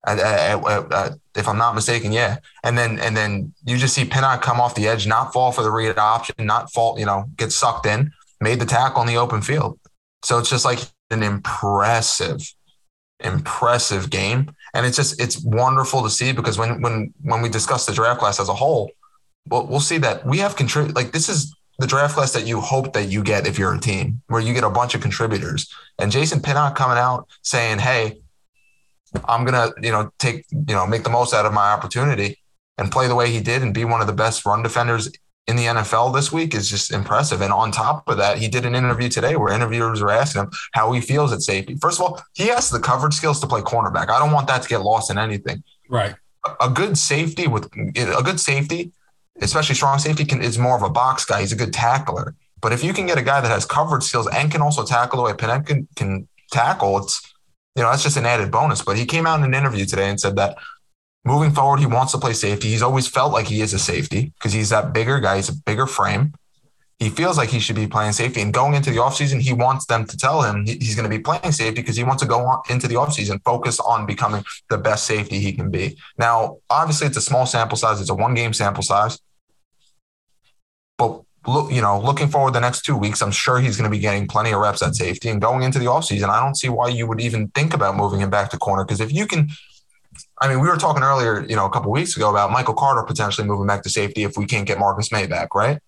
[0.08, 2.38] If I'm not mistaken, yeah.
[2.64, 5.62] And then and then you just see Pinnock come off the edge, not fall for
[5.62, 9.18] the read option, not fall, you know, get sucked in, made the tackle in the
[9.18, 9.78] open field.
[10.24, 12.40] So it's just like an impressive,
[13.20, 14.54] impressive game.
[14.74, 18.20] And it's just it's wonderful to see because when when when we discuss the draft
[18.20, 18.90] class as a whole,
[19.48, 22.60] we'll, we'll see that we have contribute like this is the draft class that you
[22.60, 25.72] hope that you get if you're a team, where you get a bunch of contributors.
[25.98, 28.20] And Jason Pinnock coming out saying, Hey,
[29.24, 32.38] I'm gonna, you know, take, you know, make the most out of my opportunity
[32.78, 35.10] and play the way he did and be one of the best run defenders
[35.46, 37.40] in the NFL this week is just impressive.
[37.40, 40.50] And on top of that, he did an interview today where interviewers were asking him
[40.72, 41.76] how he feels at safety.
[41.76, 44.10] First of all, he has the coverage skills to play cornerback.
[44.10, 45.62] I don't want that to get lost in anything.
[45.88, 46.14] Right.
[46.60, 48.92] A good safety with a good safety,
[49.40, 51.40] especially strong safety, can is more of a box guy.
[51.40, 52.34] He's a good tackler.
[52.60, 55.18] But if you can get a guy that has coverage skills and can also tackle
[55.18, 57.34] the way Pinnock can, can tackle, it's
[57.76, 58.82] you know that's just an added bonus.
[58.82, 60.58] But he came out in an interview today and said that
[61.24, 62.68] moving forward, he wants to play safety.
[62.68, 65.36] He's always felt like he is a safety because he's that bigger guy.
[65.36, 66.34] He's a bigger frame.
[66.98, 68.42] He feels like he should be playing safety.
[68.42, 71.22] And going into the offseason, he wants them to tell him he's going to be
[71.22, 75.06] playing safety because he wants to go into the offseason, focus on becoming the best
[75.06, 75.96] safety he can be.
[76.18, 79.18] Now, obviously, it's a small sample size, it's a one game sample size.
[80.98, 83.96] But look, you know, looking forward the next two weeks, I'm sure he's going to
[83.96, 85.30] be getting plenty of reps at safety.
[85.30, 88.20] And going into the offseason, I don't see why you would even think about moving
[88.20, 88.84] him back to corner.
[88.84, 89.48] Because if you can,
[90.40, 93.02] I mean, we were talking earlier, you know, a couple weeks ago about Michael Carter
[93.02, 95.78] potentially moving back to safety if we can't get Marcus Maye back, right?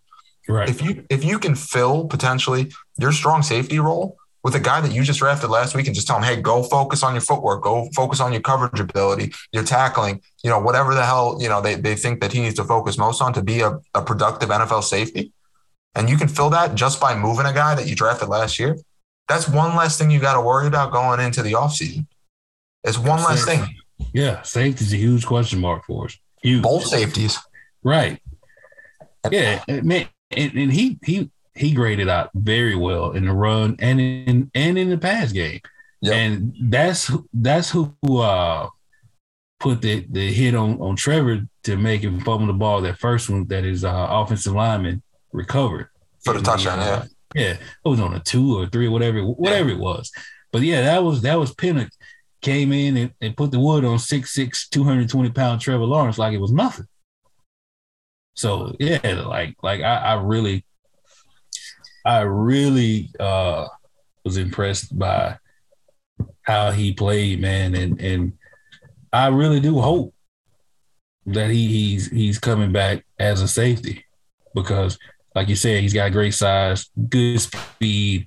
[0.49, 0.69] Right.
[0.69, 4.93] If you if you can fill potentially your strong safety role with a guy that
[4.93, 7.63] you just drafted last week and just tell him, hey, go focus on your footwork,
[7.63, 11.61] go focus on your coverage ability, your tackling, you know, whatever the hell, you know,
[11.61, 14.49] they, they think that he needs to focus most on to be a, a productive
[14.49, 15.33] NFL safety.
[15.95, 18.77] And you can fill that just by moving a guy that you drafted last year.
[19.29, 22.07] That's one less thing you got to worry about going into the offseason.
[22.83, 23.65] It's one less thing.
[24.13, 24.43] Yeah.
[24.43, 26.17] Safety's a huge question mark for us.
[26.43, 26.63] Huge.
[26.63, 27.39] Both safeties.
[27.83, 28.21] Right.
[29.31, 34.01] Yeah, man, and, and he he he graded out very well in the run and
[34.01, 35.61] in and in the pass game.
[36.01, 36.15] Yep.
[36.15, 38.69] And that's who- that's who uh
[39.61, 42.81] put the the hit on on Trevor to make him fumble the ball.
[42.81, 45.89] That first one that his uh, offensive lineman recovered
[46.25, 49.21] For the And, touchdown, uh, yeah, it was on a two or three or whatever
[49.25, 50.11] whatever it was.
[50.51, 51.91] But yeah, that was that was Pinnock
[52.43, 56.41] came in and, and put the wood on 6'6", 220 pound Trevor Lawrence like it
[56.41, 56.87] was nothing.
[58.35, 60.65] So yeah, like like I, I really
[62.05, 63.69] I really uh
[64.25, 65.39] was impressed by
[66.43, 68.33] how he played, man, and and
[69.13, 70.15] I really do hope
[71.27, 74.05] that he he's he's coming back as a safety
[74.55, 74.99] because,
[75.35, 78.27] like you said, he's got great size, good speed,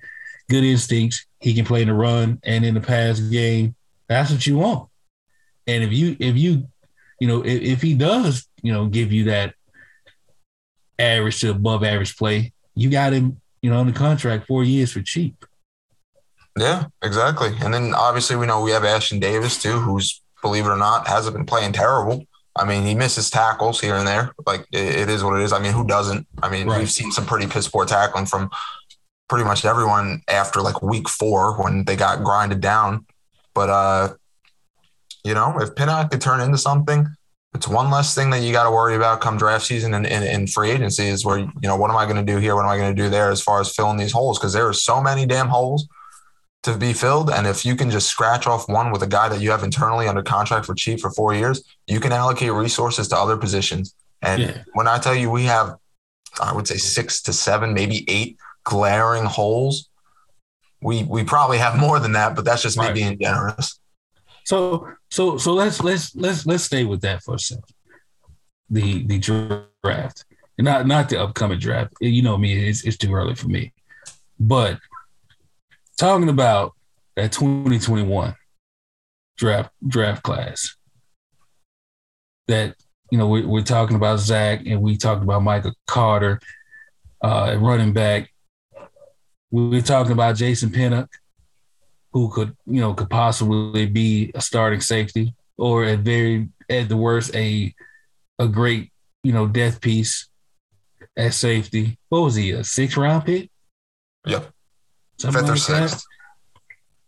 [0.49, 1.25] good instincts.
[1.39, 3.75] He can play in the run and in the pass game.
[4.08, 4.89] That's what you want.
[5.68, 6.68] And if you if you
[7.20, 9.56] you know if, if he does you know give you that
[11.00, 14.91] average to above average play, you got him you know on the contract four years
[14.91, 15.46] for cheap.
[16.58, 17.50] Yeah, exactly.
[17.62, 21.08] And then obviously we know we have Ashtyn Davis too, who's believe it or not
[21.08, 22.26] hasn't been playing terrible.
[22.56, 24.32] I mean, he misses tackles here and there.
[24.46, 25.52] Like it, it is what it is.
[25.52, 26.26] I mean, who doesn't?
[26.41, 26.80] I mean, right.
[26.80, 28.50] we've seen some pretty piss poor tackling from
[29.28, 33.06] pretty much everyone after like week four when they got grinded down.
[33.56, 34.13] But uh,
[35.24, 37.08] you know, if Pinnock could turn into something,
[37.56, 40.46] it's one less thing that you got to worry about come draft season and in,
[40.46, 42.56] free agency is where you know what am I going to do here?
[42.56, 43.32] What am I going to do there?
[43.32, 45.88] As far as filling these holes, because there are so many damn holes
[46.63, 47.30] to be filled.
[47.30, 50.08] And if you can just scratch off one with a guy that you have internally
[50.08, 53.96] under contract for cheap for four years, you can allocate resources to other positions.
[54.22, 54.63] And yeah.
[54.74, 55.78] when I tell you we have,
[56.41, 59.89] I would say six to seven, maybe eight glaring holes,
[60.86, 62.93] we we probably have more than that, but that's just right.
[62.93, 63.80] me being generous.
[64.45, 67.63] So so so let's let's let's let's stay with that for a second.
[68.69, 70.26] The the draft.
[70.58, 71.93] Not not the upcoming draft.
[72.00, 73.74] You know me, it's, it's too early for me.
[74.39, 74.80] But
[75.98, 76.74] talking about
[77.15, 78.36] that 2021
[79.38, 80.76] draft draft class
[82.48, 82.76] that
[83.12, 86.39] you know we're, we're talking about Zach and we talked about Michael Carter
[87.24, 88.32] uh, running back.
[89.56, 91.10] We are talking about Jason Pinnock,
[92.12, 96.98] who could you know could possibly be a starting safety or at very at the
[96.98, 97.74] worst a
[98.38, 98.91] a great
[99.24, 100.28] you know death piece
[101.15, 101.98] at safety.
[102.10, 103.50] What was he a six round pick?
[104.28, 104.52] Yep.
[105.20, 106.06] Something Fifth like or sixth.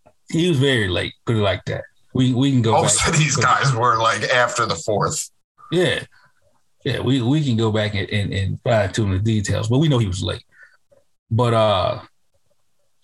[0.06, 0.14] That.
[0.32, 1.16] He was very late.
[1.26, 1.84] Put it like that.
[2.14, 2.72] We we can go.
[2.72, 5.32] Most of these guys were like after the fourth.
[5.70, 6.06] Yeah,
[6.86, 7.02] yeah.
[7.02, 9.98] We we can go back and and, and fine tune the details, but we know
[9.98, 10.46] he was late.
[11.30, 12.00] But uh,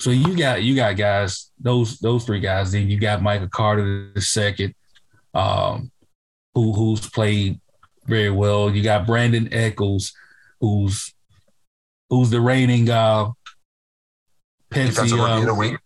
[0.03, 2.73] so you got you got guys those those three guys.
[2.73, 4.75] Then you got Michael Carter the second,
[5.33, 5.91] um,
[6.53, 7.61] who who's played
[8.05, 8.69] very well.
[8.69, 10.11] You got Brandon Echols,
[10.59, 11.13] who's
[12.09, 13.31] who's the reigning uh,
[14.69, 15.77] Defensive rookie of the week.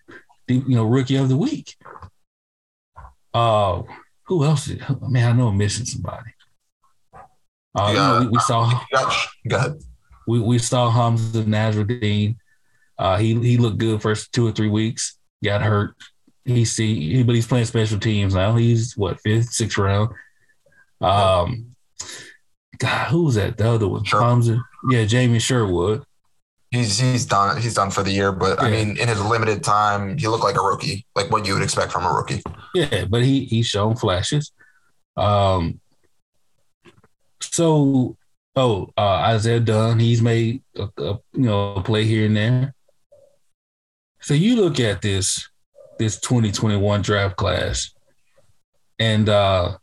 [0.48, 1.76] You know, rookie of the week.
[3.36, 3.84] Uh,
[4.24, 4.66] who else?
[4.66, 6.32] Did, man, I know I'm missing somebody.
[7.76, 8.82] Uh, you know, we, we, saw.
[9.48, 9.78] Go
[10.26, 12.38] We we saw Hamza Nasirildeen.
[12.98, 15.18] Uh, he he looked good first two or three weeks.
[15.44, 15.96] Got hurt.
[16.46, 18.56] He see, he, but he's playing special teams now.
[18.56, 20.10] He's what fifth, sixth round.
[21.02, 21.76] Um,
[22.78, 23.58] God, who was that?
[23.58, 24.40] The other one, sure.
[24.90, 26.04] Yeah, Jamie Sherwood.
[26.72, 28.68] He's he's done he's done for the year, but yeah.
[28.68, 31.64] I mean, in his limited time, he looked like a rookie, like what you would
[31.64, 32.42] expect from a rookie.
[32.76, 34.52] Yeah, but he he's shown flashes.
[35.16, 35.80] Um.
[37.42, 38.18] So,
[38.56, 42.74] oh, uh, Isaiah Dunn, he's made a, a you know a play here and there.
[44.28, 45.48] So you look at this
[46.00, 47.94] this 2021 draft class,
[49.00, 49.78] and uh,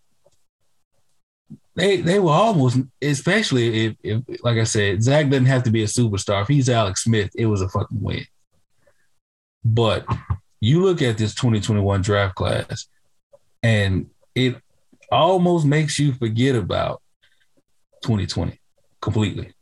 [1.75, 5.83] they they were almost, especially if, if like I said, Zach doesn't have to be
[5.83, 6.43] a superstar.
[6.43, 8.27] If he's Alex Smith, it was a fucking win.
[9.65, 10.05] But
[10.61, 12.87] you look at this 2021 draft class,
[13.63, 14.57] and it
[15.11, 17.01] almost makes you forget about
[18.03, 18.61] 2020
[19.01, 19.55] completely.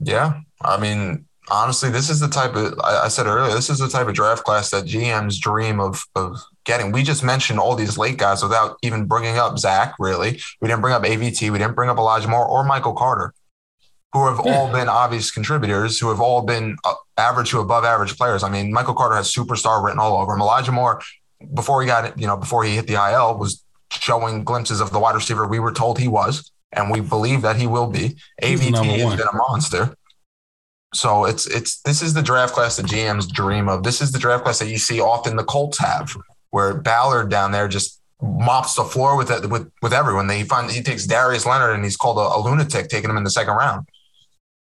[0.00, 3.54] Yeah, I mean, honestly, this is the type of I, said earlier.
[3.54, 6.92] This is the type of draft class that GMs dream of of getting.
[6.92, 9.94] We just mentioned all these late guys without even bringing up Zach.
[9.98, 11.50] Really, we didn't bring up AVT.
[11.50, 13.34] We didn't bring up Elijah Moore or Michael Carter,
[14.12, 14.56] who have yeah.
[14.56, 15.98] all been obvious contributors.
[15.98, 18.42] Who have all been uh, average to above average players.
[18.42, 20.40] I mean, Michael Carter has superstar written all over him.
[20.40, 21.02] Elijah Moore,
[21.52, 24.98] before he got you know before he hit the IL, was showing glimpses of the
[24.98, 28.16] wide receiver we were told he was, and we believe that he will be.
[28.40, 29.94] He's AVT has been a monster.
[30.94, 33.82] So it's it's this is the draft class that GMs dream of.
[33.82, 36.14] This is the draft class that you see often the Colts have,
[36.50, 40.26] where Ballard down there just mops the floor with it with with everyone.
[40.26, 43.24] They find he takes Darius Leonard and he's called a, a lunatic, taking him in
[43.24, 43.88] the second round.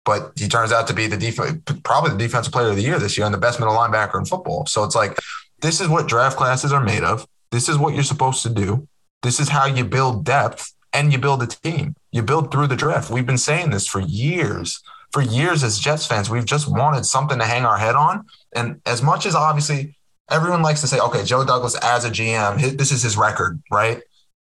[0.04, 2.98] But he turns out to be the defense, probably the defensive player of the year
[2.98, 4.66] this year and the best middle linebacker in football.
[4.66, 5.18] So it's like
[5.60, 7.26] this is what draft classes are made of.
[7.50, 8.86] This is what you're supposed to do.
[9.22, 11.94] This is how you build depth and you build a team.
[12.12, 13.10] You build through the draft.
[13.10, 17.38] We've been saying this for years for years as Jets fans, we've just wanted something
[17.38, 18.26] to hang our head on.
[18.54, 19.96] And as much as obviously
[20.30, 24.02] everyone likes to say, okay, Joe Douglas as a GM, this is his record, right?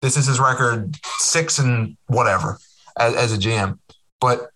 [0.01, 2.57] This is his record, six and whatever
[2.97, 3.79] as, as a GM.
[4.21, 4.49] But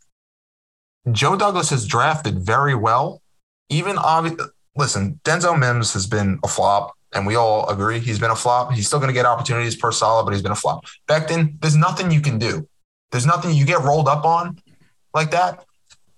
[1.12, 3.21] Joe Douglas has drafted very well.
[3.69, 8.31] Even obviously, listen, Denzel Mims has been a flop, and we all agree he's been
[8.31, 8.73] a flop.
[8.73, 10.85] He's still going to get opportunities per solid, but he's been a flop.
[11.07, 12.67] Becton, there's nothing you can do.
[13.12, 14.59] There's nothing you get rolled up on
[15.13, 15.65] like that.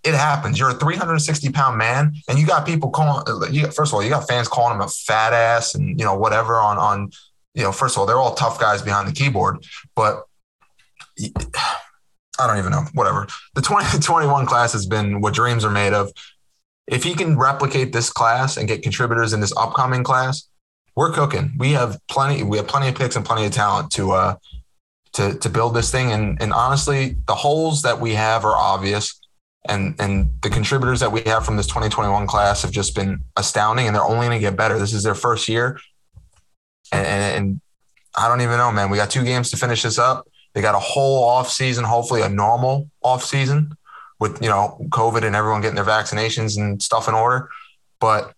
[0.04, 0.58] It happens.
[0.58, 3.24] You're a 360 pound man, and you got people calling.
[3.54, 6.16] You first of all, you got fans calling him a fat ass and you know
[6.16, 7.12] whatever on on.
[7.54, 10.24] You know, first of all, they're all tough guys behind the keyboard, but
[12.40, 12.86] I don't even know.
[12.94, 13.28] Whatever.
[13.56, 16.12] The 2021 class has been what dreams are made of.
[16.88, 20.48] If he can replicate this class and get contributors in this upcoming class,
[20.96, 21.54] we're cooking.
[21.58, 22.44] We have plenty.
[22.44, 24.36] We have plenty of picks and plenty of talent to uh
[25.14, 26.12] to to build this thing.
[26.12, 29.21] And and honestly, the holes that we have are obvious.
[29.68, 33.86] And and the contributors that we have from this 2021 class have just been astounding,
[33.86, 34.80] and they're only going to get better.
[34.80, 35.80] This is their first year,
[36.92, 37.62] and, and, and
[38.18, 38.90] I don't even know, man.
[38.90, 40.28] We got two games to finish this up.
[40.54, 43.78] They got a whole off season, hopefully a normal off season
[44.20, 47.50] with you know COVID and everyone getting their vaccinations and stuff in order.
[48.00, 48.34] But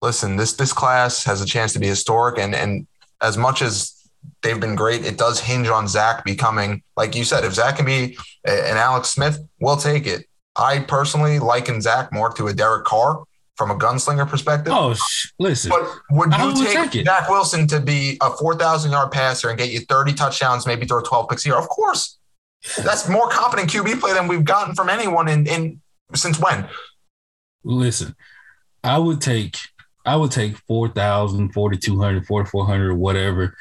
[0.00, 2.86] listen, this this class has a chance to be historic, and and
[3.20, 4.08] as much as
[4.42, 7.44] they've been great, it does hinge on Zach becoming like you said.
[7.44, 10.26] If Zach can be an Alex Smith, we'll take it.
[10.56, 13.24] I personally liken Zach more to a Derek Carr
[13.56, 14.72] from a gunslinger perspective.
[14.74, 14.94] Oh,
[15.38, 15.70] listen.
[15.70, 19.70] But would you take, take Zach Wilson to be a 4,000 yard passer and get
[19.70, 21.58] you 30 touchdowns, maybe throw 12 picks a year?
[21.58, 22.18] Of course.
[22.78, 25.80] That's more competent QB play than we've gotten from anyone in, in
[26.14, 26.68] since when?
[27.64, 28.14] Listen,
[28.84, 29.56] I would take
[30.04, 33.56] I would take 4,000, 4,200, 4,400, whatever,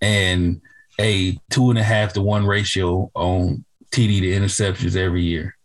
[0.00, 0.60] and
[1.00, 5.55] a two and a half to one ratio on TD to interceptions every year.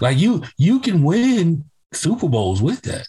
[0.00, 3.06] Like you, you can win Super Bowls with that,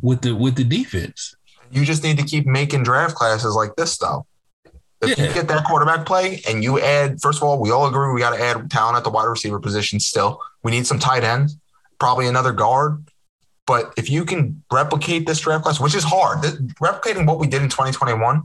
[0.00, 1.34] with the with the defense.
[1.70, 4.26] You just need to keep making draft classes like this, though.
[5.00, 5.26] If yeah.
[5.26, 8.20] you get that quarterback play and you add, first of all, we all agree we
[8.20, 10.40] got to add talent at the wide receiver position still.
[10.62, 11.56] We need some tight ends,
[11.98, 13.04] probably another guard.
[13.66, 16.42] But if you can replicate this draft class, which is hard,
[16.80, 18.42] replicating what we did in 2021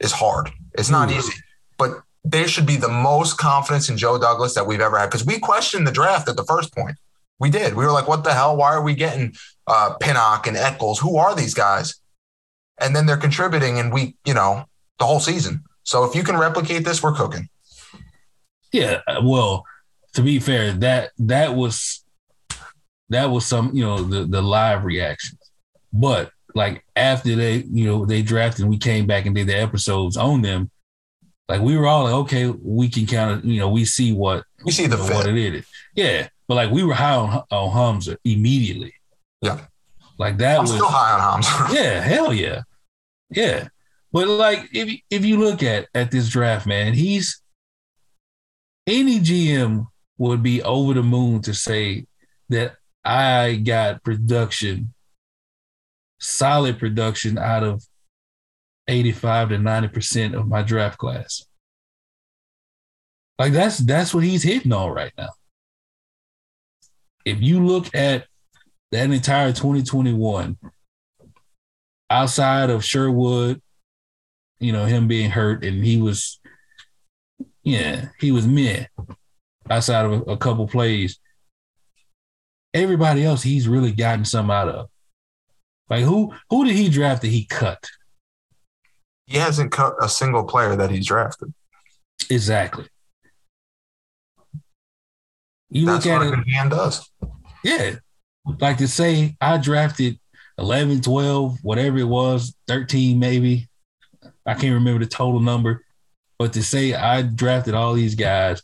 [0.00, 0.50] is hard.
[0.74, 1.32] It's not easy.
[1.78, 5.26] But there should be the most confidence in Joe Douglas that we've ever had because
[5.26, 6.96] we questioned the draft at the first point.
[7.38, 7.74] We did.
[7.74, 8.56] We were like, what the hell?
[8.56, 9.34] Why are we getting
[9.66, 11.00] uh, Pinnock and Echols?
[11.00, 11.94] Who are these guys?
[12.78, 14.64] And then they're contributing and we, you know,
[14.98, 15.64] the whole season.
[15.82, 17.48] So if you can replicate this, we're cooking.
[18.72, 19.00] Yeah.
[19.08, 19.64] Uh, well,
[20.14, 22.04] to be fair, that that was
[23.08, 25.38] that was some, you know, the the live reactions.
[25.92, 30.16] But like after they, you know, they drafted we came back and did the episodes
[30.16, 30.70] on them,
[31.50, 34.44] like we were all like, okay, we can kind of, you know, we see what
[34.64, 35.66] we see the you know, what it is.
[35.96, 36.28] Yeah.
[36.46, 38.94] But like we were high on, on Hamsah immediately.
[39.42, 39.58] Yeah.
[40.16, 41.74] Like that I'm was still high on Hamsah.
[41.74, 42.62] yeah, hell yeah.
[43.30, 43.66] Yeah.
[44.12, 47.42] But like if if you look at at this draft, man, he's
[48.86, 52.06] any GM would be over the moon to say
[52.48, 54.94] that I got production,
[56.20, 57.82] solid production out of
[58.90, 61.46] 85 to 90% of my draft class.
[63.38, 65.30] Like that's that's what he's hitting on right now
[67.24, 68.26] if you look at
[68.92, 70.56] that entire 2021,
[72.08, 73.62] outside of Sherwood,
[74.58, 76.40] you know, him being hurt and he was,
[77.62, 78.86] yeah, he was meh
[79.68, 81.18] outside of a, a couple plays.
[82.74, 84.88] Everybody else, he's really gotten some out of.
[85.88, 87.84] Like who who did he draft that he cut?
[89.30, 91.54] He hasn't cut a single player that he's drafted.
[92.28, 92.86] Exactly.
[95.70, 96.48] You That's look at what it.
[96.48, 97.08] Hand does.
[97.62, 97.94] Yeah.
[98.58, 100.18] Like to say I drafted
[100.58, 103.68] 11, 12, whatever it was, 13 maybe.
[104.44, 105.84] I can't remember the total number.
[106.36, 108.60] But to say I drafted all these guys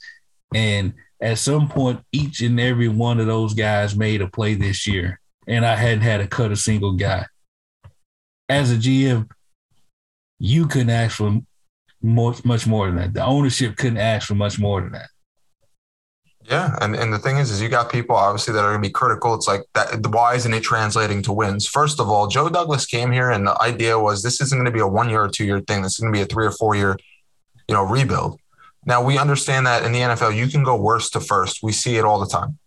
[0.52, 4.85] and at some point each and every one of those guys made a play this
[4.85, 7.26] year and I hadn't had to cut a single guy.
[8.48, 9.29] As a GM,
[10.38, 11.40] you couldn't ask for
[12.02, 13.14] much, much more than that.
[13.14, 15.08] The ownership couldn't ask for much more than that.
[16.48, 18.88] Yeah, and, and the thing is, is you got people obviously that are going to
[18.88, 19.34] be critical.
[19.34, 20.06] It's like that.
[20.06, 21.66] Why isn't it translating to wins?
[21.66, 24.70] First of all, Joe Douglas came here, and the idea was this isn't going to
[24.70, 25.82] be a one year or two year thing.
[25.82, 26.96] This is going to be a three or four year,
[27.66, 28.38] you know, rebuild.
[28.84, 31.64] Now we understand that in the NFL, you can go worst to first.
[31.64, 32.58] We see it all the time.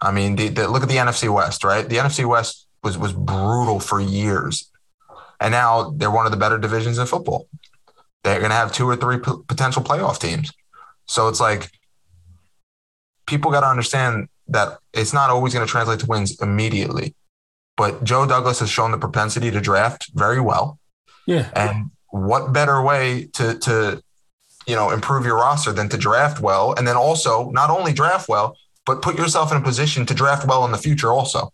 [0.00, 1.88] I mean, the, the, look at the NFC West, right?
[1.88, 4.68] The NFC West was was brutal for years,
[5.42, 7.48] and now they're one of the better divisions in football.
[8.22, 10.52] They're going to have two or three p- potential playoff teams.
[11.06, 11.68] So it's like
[13.26, 17.14] people got to understand that it's not always going to translate to wins immediately.
[17.76, 20.78] But Joe Douglas has shown the propensity to draft very well.
[21.26, 21.50] Yeah.
[21.56, 24.02] And what better way to to
[24.66, 28.28] you know improve your roster than to draft well and then also not only draft
[28.28, 31.52] well, but put yourself in a position to draft well in the future also.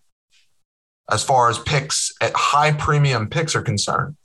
[1.11, 4.17] As far as picks at high premium picks are concerned.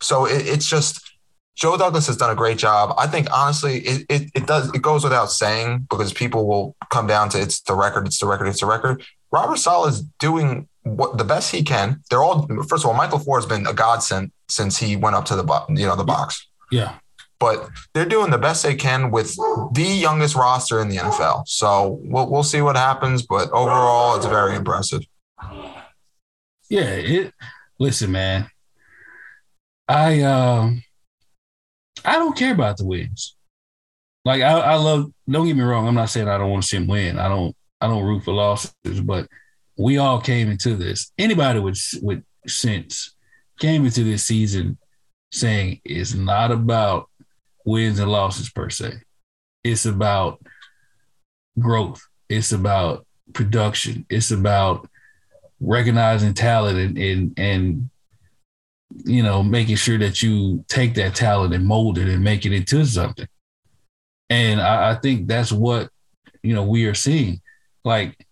[0.00, 1.12] So it, it's just
[1.54, 2.94] Joe Douglas has done a great job.
[2.98, 7.06] I think honestly, it, it, it does it goes without saying because people will come
[7.06, 9.02] down to it's the record, it's the record, it's the record.
[9.30, 12.02] Robert Saleh is doing what the best he can.
[12.10, 15.24] They're all first of all, Michael Ford has been a godsend since he went up
[15.26, 16.46] to the you know the box.
[16.70, 16.96] Yeah.
[17.38, 19.34] But they're doing the best they can with
[19.72, 21.48] the youngest roster in the NFL.
[21.48, 23.22] So we'll we'll see what happens.
[23.22, 25.02] But overall, it's very impressive.
[26.72, 26.84] Yeah.
[26.84, 27.34] It.
[27.78, 28.48] Listen, man.
[29.86, 30.82] I um.
[32.02, 33.36] I don't care about the wins.
[34.24, 35.12] Like I, I love.
[35.28, 35.86] Don't get me wrong.
[35.86, 37.18] I'm not saying I don't want to see him win.
[37.18, 37.54] I don't.
[37.82, 39.28] I don't root for losses, but
[39.76, 41.12] we all came into this.
[41.18, 43.16] Anybody with with sense
[43.60, 44.78] came into this season
[45.30, 47.10] saying it's not about
[47.66, 48.94] wins and losses per se.
[49.62, 50.40] It's about
[51.58, 52.00] growth.
[52.30, 54.06] It's about production.
[54.08, 54.88] It's about
[55.62, 57.90] recognizing talent and and, and
[59.04, 62.52] you know making sure that you take that talent and mold it and make it
[62.52, 63.28] into something.
[64.28, 65.88] And I, I think that's what
[66.42, 67.40] you know we are seeing.
[67.84, 68.26] Like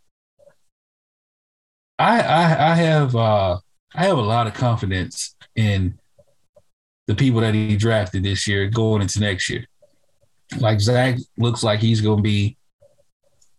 [1.98, 3.58] I I, I have uh,
[3.94, 5.98] I have a lot of confidence in
[7.06, 9.66] the people that he drafted this year going into next year.
[10.58, 12.56] Like Zach looks like he's going to be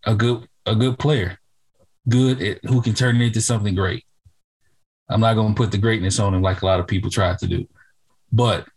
[0.05, 1.38] a good a good player,
[2.08, 4.06] good at, who can turn it into something great.
[5.10, 7.36] I'm not going to put the greatness on him like a lot of people try
[7.36, 7.68] to do,
[8.32, 8.68] but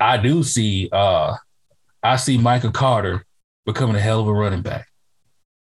[0.00, 1.36] I do see uh
[2.02, 3.24] I see Michael Carter
[3.66, 4.86] becoming a hell of a running back.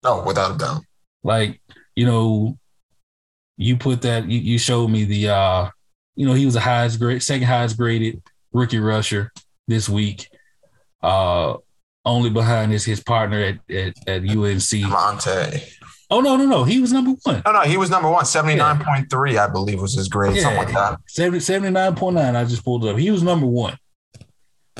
[0.04, 0.82] Oh, without a doubt.
[1.24, 1.60] Like
[1.94, 2.58] you know,
[3.56, 5.70] you put that you, you showed me the uh
[6.14, 9.32] you know he was the highest grade second highest graded rookie rusher
[9.66, 10.28] this week
[11.02, 11.54] uh
[12.04, 15.62] only behind is his partner at at, at UNC Monte.
[16.08, 17.42] Oh no no no he was number one.
[17.44, 19.44] No no he was number one 79.3 yeah.
[19.44, 20.42] I believe was his grade yeah.
[20.42, 21.00] something like that.
[21.08, 22.98] 70, 79.9 I just pulled it up.
[22.98, 23.76] He was number one.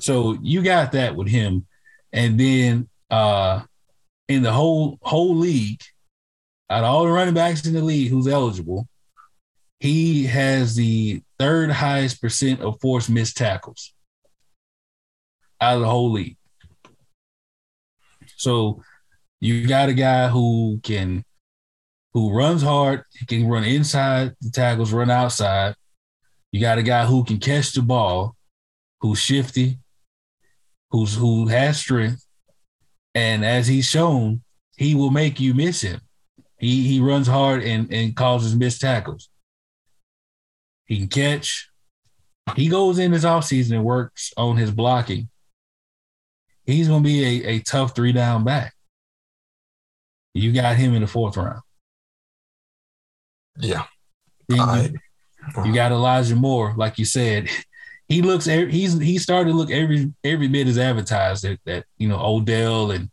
[0.00, 1.66] So you got that with him
[2.12, 3.62] and then uh
[4.28, 5.82] in the whole whole league
[6.70, 8.88] out of all the running backs in the league who's eligible,
[9.78, 13.92] he has the third highest percent of forced missed tackles
[15.60, 16.36] out of the whole league.
[18.36, 18.82] So
[19.40, 21.24] you got a guy who can
[22.12, 25.74] who runs hard, he can run inside the tackles, run outside.
[26.50, 28.34] You got a guy who can catch the ball,
[29.00, 29.78] who's shifty,
[30.90, 32.26] who's who has strength,
[33.14, 34.42] and as he's shown,
[34.76, 36.00] he will make you miss him.
[36.58, 39.28] He he runs hard and, and causes missed tackles.
[40.86, 41.68] He can catch.
[42.54, 45.28] He goes in this offseason and works on his blocking.
[46.64, 48.75] He's going to be a, a tough three down back.
[50.36, 51.62] You got him in the fourth round.
[53.58, 53.84] Yeah.
[54.50, 54.90] I,
[55.64, 57.48] you got Elijah Moore, like you said.
[58.08, 58.44] He looks.
[58.44, 62.92] He's he started to look every every bit as advertised that that you know Odell
[62.92, 63.10] and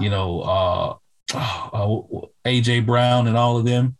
[0.00, 0.94] you know uh,
[1.32, 2.00] uh,
[2.44, 3.96] AJ Brown and all of them.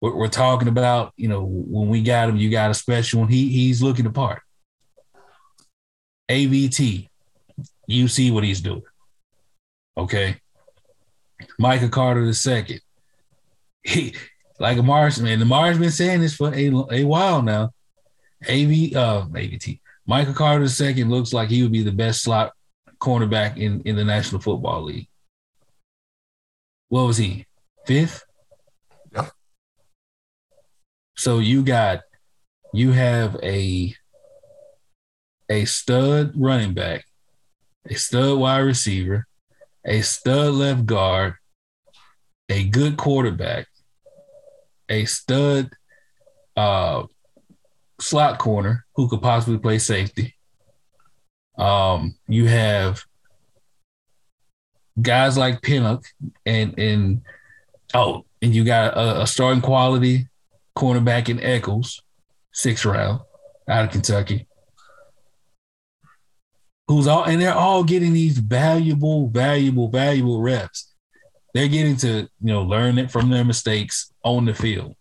[0.00, 3.28] We're, we're, talking about, you know, when we got him, you got a special one.
[3.28, 4.40] He he's looking the part.
[6.30, 7.10] AVT,
[7.86, 8.80] you see what he's doing.
[9.98, 10.36] Okay.
[11.58, 12.80] Micah Carter the second.
[13.82, 14.14] He
[14.58, 15.38] like a Marsman.
[15.38, 17.72] The Mars been saying this for a, a while now.
[18.44, 19.80] AV uh AVT.
[20.06, 22.52] Michael Carter the second looks like he would be the best slot
[23.00, 25.08] cornerback in, in the National Football League
[26.92, 27.46] what was he?
[27.86, 28.22] Fifth?
[29.14, 29.30] Yeah.
[31.16, 32.02] So you got
[32.74, 33.94] you have a
[35.48, 37.06] a stud running back,
[37.88, 39.26] a stud wide receiver,
[39.84, 41.34] a stud left guard,
[42.48, 43.66] a good quarterback,
[44.88, 45.70] a stud
[46.56, 47.04] uh,
[48.00, 50.34] slot corner who could possibly play safety.
[51.58, 53.02] Um, you have
[55.00, 56.04] guys like Pinnock
[56.44, 57.22] and and
[57.94, 60.28] oh, and you got a, a starting quality
[60.76, 62.02] cornerback in Echols,
[62.52, 63.20] sixth round
[63.68, 64.46] out of Kentucky.
[66.88, 70.92] Who's all and they're all getting these valuable, valuable, valuable reps.
[71.54, 74.96] They're getting to, you know, learn it from their mistakes on the field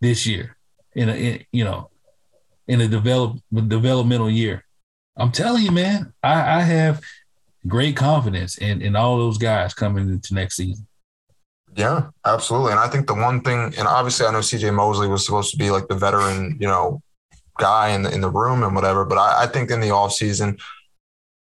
[0.00, 0.56] this year.
[0.94, 1.90] In a in, you know,
[2.68, 4.64] in a develop developmental year.
[5.16, 7.00] I'm telling you, man, I, I have
[7.66, 10.86] great confidence in in all those guys coming into next season.
[11.74, 12.72] Yeah, absolutely.
[12.72, 15.56] And I think the one thing, and obviously I know CJ Mosley was supposed to
[15.56, 17.02] be like the veteran, you know,
[17.58, 20.60] guy in the, in the room and whatever, but I, I think in the offseason,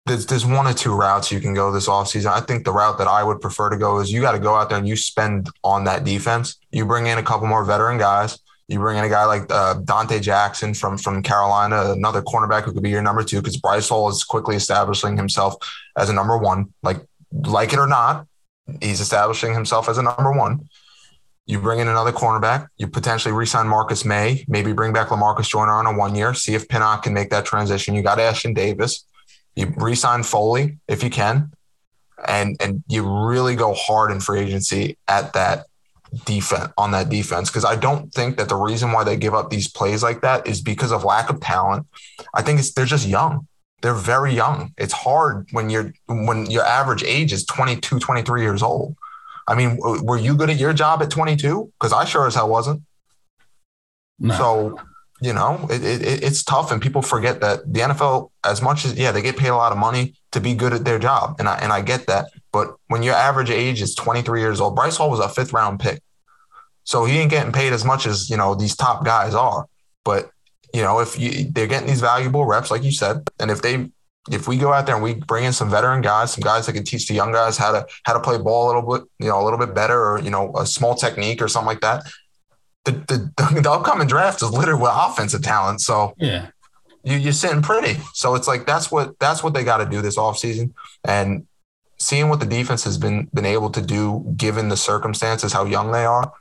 [0.05, 2.31] there's, there's one or two routes you can go this offseason.
[2.31, 4.55] I think the route that I would prefer to go is you got to go
[4.55, 6.57] out there and you spend on that defense.
[6.71, 8.39] You bring in a couple more veteran guys.
[8.67, 12.71] You bring in a guy like uh, Donte Jackson from from Carolina, another cornerback who
[12.71, 15.55] could be your number two because Bryce Hall is quickly establishing himself
[15.97, 16.71] as a number one.
[16.83, 16.97] Like
[17.31, 18.27] like it or not,
[18.79, 20.69] he's establishing himself as a number one.
[21.49, 22.67] You bring in another cornerback.
[22.77, 24.45] You potentially re-sign Marcus Maye.
[24.47, 26.35] Maybe bring back Lamarcus Joyner on a one year.
[26.35, 27.95] See if Pinnock can make that transition.
[27.95, 29.03] You got Ashtyn Davis.
[29.55, 31.51] You re-sign Foley if you can,
[32.27, 35.65] and and you really go hard in free agency at that
[36.23, 39.49] defense on that defense because I don't think that the reason why they give up
[39.49, 41.87] these plays like that is because of lack of talent.
[42.31, 43.47] I think it's they're just young.
[43.81, 44.71] They're very young.
[44.77, 48.95] It's hard when you're when your average age is 22, 23 years old.
[49.49, 51.71] I mean, were you good at your job at 22?
[51.79, 52.83] Because I sure as hell wasn't.
[54.19, 54.35] No.
[54.35, 54.79] So,
[55.21, 58.93] you know, it, it, it's tough, and people forget that the NFL, as much as
[58.93, 61.49] yeah, they get paid a lot of money to be good at their job, and
[61.49, 62.27] I and I get that.
[62.51, 65.79] But when your average age is 23 years old, Bryce Hall was a fifth round
[65.79, 66.01] pick.
[66.89, 69.67] So he ain't getting paid as much as, you know, these top guys are.
[70.03, 70.31] But,
[70.73, 73.91] you know, if you, they're getting these valuable reps, like you said, and if they,
[74.29, 76.73] if we go out there and we bring in some veteran guys, some guys that
[76.73, 79.27] can teach the young guys how to, how to play ball a little bit, you
[79.27, 82.03] know, a little bit better or, you know, a small technique or something like that,
[82.85, 85.81] the, the, the upcoming draft is littered with offensive talent.
[85.81, 86.49] So yeah,
[87.03, 87.99] you, you're sitting pretty.
[88.13, 90.73] So it's like, that's what, that's what they got to do this offseason.
[91.03, 91.45] And
[91.99, 95.91] seeing what the defense has been been able to do given the circumstances, how young
[95.91, 96.31] they are.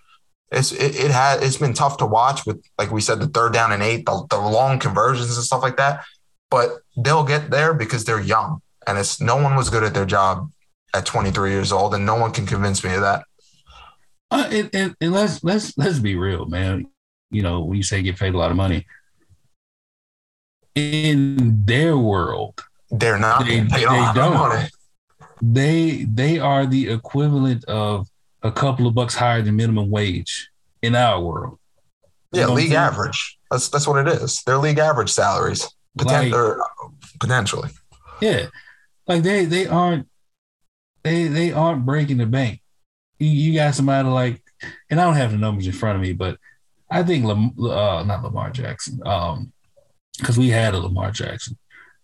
[0.51, 3.53] It's it, it had it's been tough to watch with like we said the third
[3.53, 6.05] down and eight, the, the long conversions and stuff like that.
[6.51, 10.07] But they'll get there because they're young, and it's no one was good at their
[10.07, 10.51] job
[10.95, 13.25] at 23 years old, and no one can convince me of that.
[14.31, 16.87] Uh, and, and, and let's let's let's be real, man.
[17.31, 18.87] You know, when you say get paid a lot of money,
[20.75, 23.85] in their world, they're not they, they
[24.15, 24.71] don't
[25.41, 28.09] they they are the equivalent of
[28.43, 30.51] a couple of bucks higher than minimum wage
[30.83, 31.59] in our world.
[32.33, 33.39] You yeah, league average.
[33.51, 34.43] That's that's what it is.
[34.45, 35.69] They're league average salaries,
[35.99, 36.57] Potent- like,
[37.21, 37.71] potentially.
[38.21, 38.47] Yeah,
[39.07, 40.09] like they they aren't
[41.05, 42.61] they they aren't breaking the bank.
[43.19, 44.43] You, you got somebody like,
[44.91, 46.39] and I don't have the numbers in front of me, but
[46.91, 49.53] I think Lam, uh, not Lamar Jackson, um,
[50.19, 51.57] because we had a Lamar Jackson,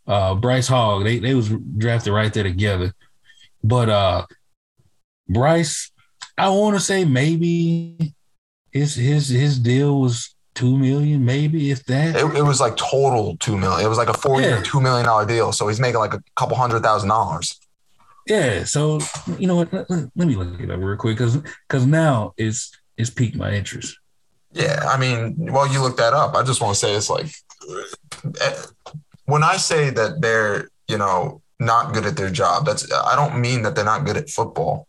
[0.06, 1.00] uh, Bryce Hall.
[1.02, 2.92] They they was drafted right there together.
[3.62, 4.26] But uh
[5.28, 5.90] Bryce,
[6.36, 8.14] I want to say maybe
[8.70, 12.16] his his his deal was two million, maybe if that.
[12.16, 13.84] It, it was like total two million.
[13.84, 15.52] It was like a four year, two million dollar deal.
[15.52, 17.58] So he's making like a couple hundred thousand dollars.
[18.26, 18.64] Yeah.
[18.64, 19.00] So
[19.38, 19.72] you know what?
[19.72, 21.36] Let, let me look it up real quick because
[21.68, 23.98] because now it's it's piqued my interest.
[24.52, 26.36] Yeah, I mean, well, you look that up.
[26.36, 27.26] I just want to say it's like
[28.40, 28.62] eh,
[29.26, 32.66] when I say that they're you know not good at their job.
[32.66, 34.86] That's I don't mean that they're not good at football.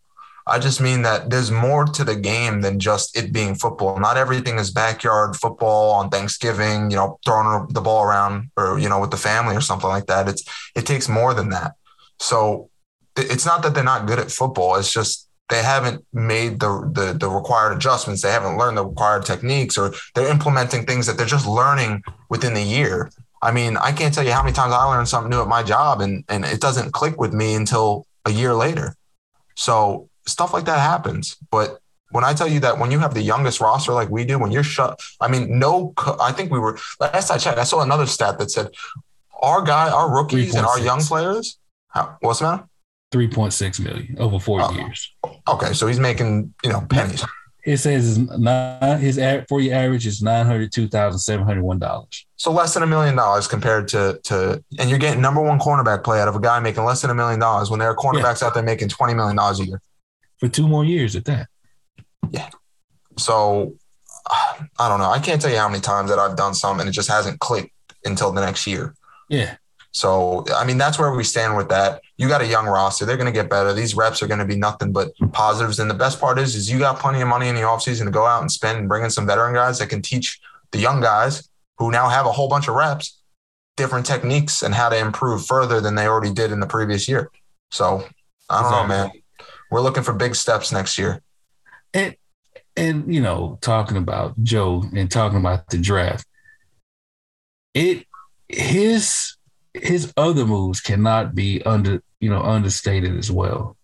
[0.47, 3.99] I just mean that there's more to the game than just it being football.
[3.99, 8.87] Not everything is backyard football on Thanksgiving, you know, throwing the ball around or you
[8.87, 10.27] know with the family or something like that.
[10.27, 10.43] It's
[10.75, 11.73] it takes more than that.
[12.19, 12.69] So
[13.17, 14.75] it's not that they're not good at football.
[14.75, 18.21] It's just they haven't made the, the the required adjustments.
[18.21, 22.53] They haven't learned the required techniques, or they're implementing things that they're just learning within
[22.53, 23.09] the year.
[23.41, 25.61] I mean, I can't tell you how many times I learned something new at my
[25.61, 28.95] job and, and it doesn't click with me until a year later.
[29.55, 31.37] So stuff like that happens.
[31.51, 31.79] But
[32.11, 34.51] when I tell you that when you have the youngest roster like we do, when
[34.51, 38.05] you're shut, I mean, no, I think we were, last I checked, I saw another
[38.05, 38.69] stat that said
[39.41, 41.57] our guy, our rookies and our young players,
[41.89, 42.63] how, what's the matter?
[43.13, 45.13] 3.6 million over four oh, years.
[45.47, 45.73] Okay.
[45.73, 47.23] So he's making, you know, pennies.
[47.65, 49.19] It says his, nine, his
[49.49, 52.27] for year average is nine hundred two thousand seven hundred one dollars.
[52.35, 56.03] So less than a million dollars compared to to, and you're getting number one cornerback
[56.03, 58.41] play out of a guy making less than a million dollars when there are cornerbacks
[58.41, 58.47] yeah.
[58.47, 59.81] out there making twenty million dollars a year
[60.39, 61.47] for two more years at that.
[62.29, 62.49] Yeah.
[63.17, 63.75] So
[64.79, 65.09] I don't know.
[65.09, 67.39] I can't tell you how many times that I've done something and it just hasn't
[67.39, 67.71] clicked
[68.03, 68.95] until the next year.
[69.29, 69.57] Yeah.
[69.91, 72.01] So, I mean, that's where we stand with that.
[72.17, 73.05] You got a young roster.
[73.05, 73.71] They're going to get better.
[73.71, 75.79] These reps are going to be nothing but positives.
[75.79, 78.11] And the best part is, is you got plenty of money in the offseason to
[78.11, 80.37] go out and spend and bring in some veteran guys that can teach
[80.73, 83.21] the young guys who now have a whole bunch of reps
[83.77, 87.29] different techniques and how to improve further than they already did in the previous year.
[87.71, 88.05] So
[88.49, 88.81] I don't exactly.
[88.81, 89.11] know, man.
[89.71, 91.21] We're looking for big steps next year.
[91.93, 92.15] And
[92.75, 96.25] and you know, talking about Joe and talking about the draft,
[97.73, 98.05] it
[98.47, 99.37] his
[99.73, 103.77] his other moves cannot be under you know understated as well.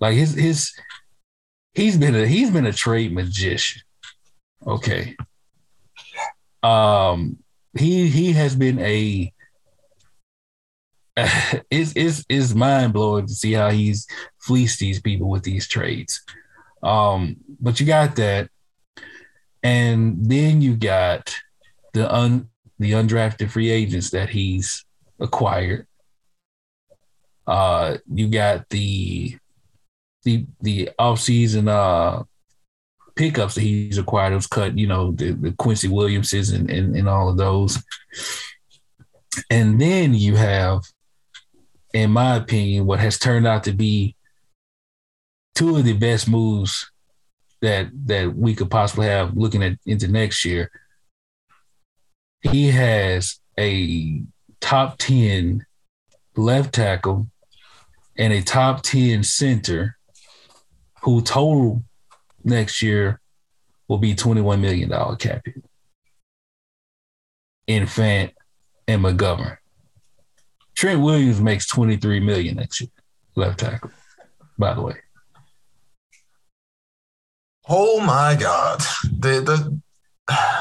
[0.00, 0.72] Like his his
[1.74, 3.82] he's been a he's been a trade magician.
[4.66, 5.16] Okay.
[6.62, 7.38] Um
[7.78, 9.32] he he has been a
[11.70, 14.06] it's it's it's mind blowing to see how he's
[14.38, 16.22] fleeced these people with these trades.
[16.82, 18.50] Um, but you got that,
[19.62, 21.34] and then you got
[21.94, 22.48] the un
[22.78, 24.84] the undrafted free agents that he's
[25.18, 25.86] acquired.
[27.46, 29.38] Uh, you got the
[30.24, 32.24] the the offseason uh
[33.14, 34.34] pickups that he's acquired.
[34.34, 37.82] Those cut, you know, the, the Quincy Williamses and, and and all of those.
[39.50, 40.82] And then you have,
[41.92, 44.16] in my opinion, what has turned out to be
[45.54, 46.90] two of the best moves
[47.62, 50.70] that that we could possibly have looking at into next year.
[52.42, 54.22] He has a
[54.60, 55.64] top 10
[56.36, 57.28] left tackle
[58.16, 59.96] and a top 10 center
[61.02, 61.82] who total
[62.44, 63.20] next year
[63.88, 65.64] will be $21 million cap hit
[67.66, 68.32] in Fant
[68.86, 69.56] and McGovern.
[70.76, 72.90] Trent Williams makes 23 million next year,
[73.34, 73.90] left tackle,
[74.58, 74.94] by the way.
[77.68, 78.80] Oh my God.
[79.04, 79.80] The the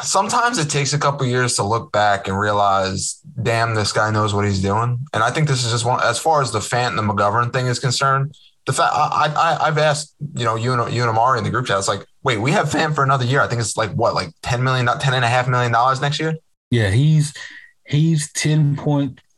[0.04, 4.34] sometimes it takes a couple years to look back and realize, damn, this guy knows
[4.34, 5.00] what he's doing.
[5.14, 7.52] And I think this is just one as far as the Fant and the McGovern
[7.52, 8.36] thing is concerned.
[8.66, 11.52] The fact I, I I've asked, you know, you and you and Amari in the
[11.52, 13.42] group chat, it's like, wait, we have Fant for another year.
[13.42, 16.02] I think it's like what, like 10 million, not 10 and a half million dollars
[16.02, 16.36] next year?
[16.72, 17.34] Yeah, he's
[17.86, 18.32] he's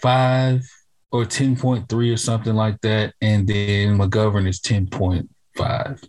[0.04, 0.66] 10.5
[1.12, 3.14] or 10.3 or something like that.
[3.22, 6.08] And then McGovern is 10.5.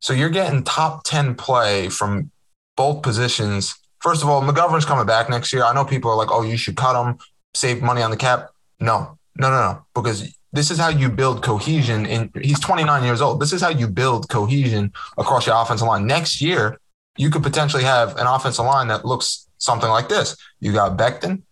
[0.00, 2.30] So you're getting top 10 play from
[2.76, 3.74] both positions.
[4.00, 5.64] First of all, McGovern's coming back next year.
[5.64, 7.18] I know people are like, oh, you should cut him,
[7.54, 8.50] save money on the cap.
[8.80, 9.84] No, no, no, no.
[9.94, 12.06] Because this is how you build cohesion.
[12.06, 13.40] And he's 29 years old.
[13.40, 16.06] This is how you build cohesion across your offensive line.
[16.06, 16.78] Next year,
[17.16, 20.36] you could potentially have an offensive line that looks something like this.
[20.60, 21.42] You got Becton,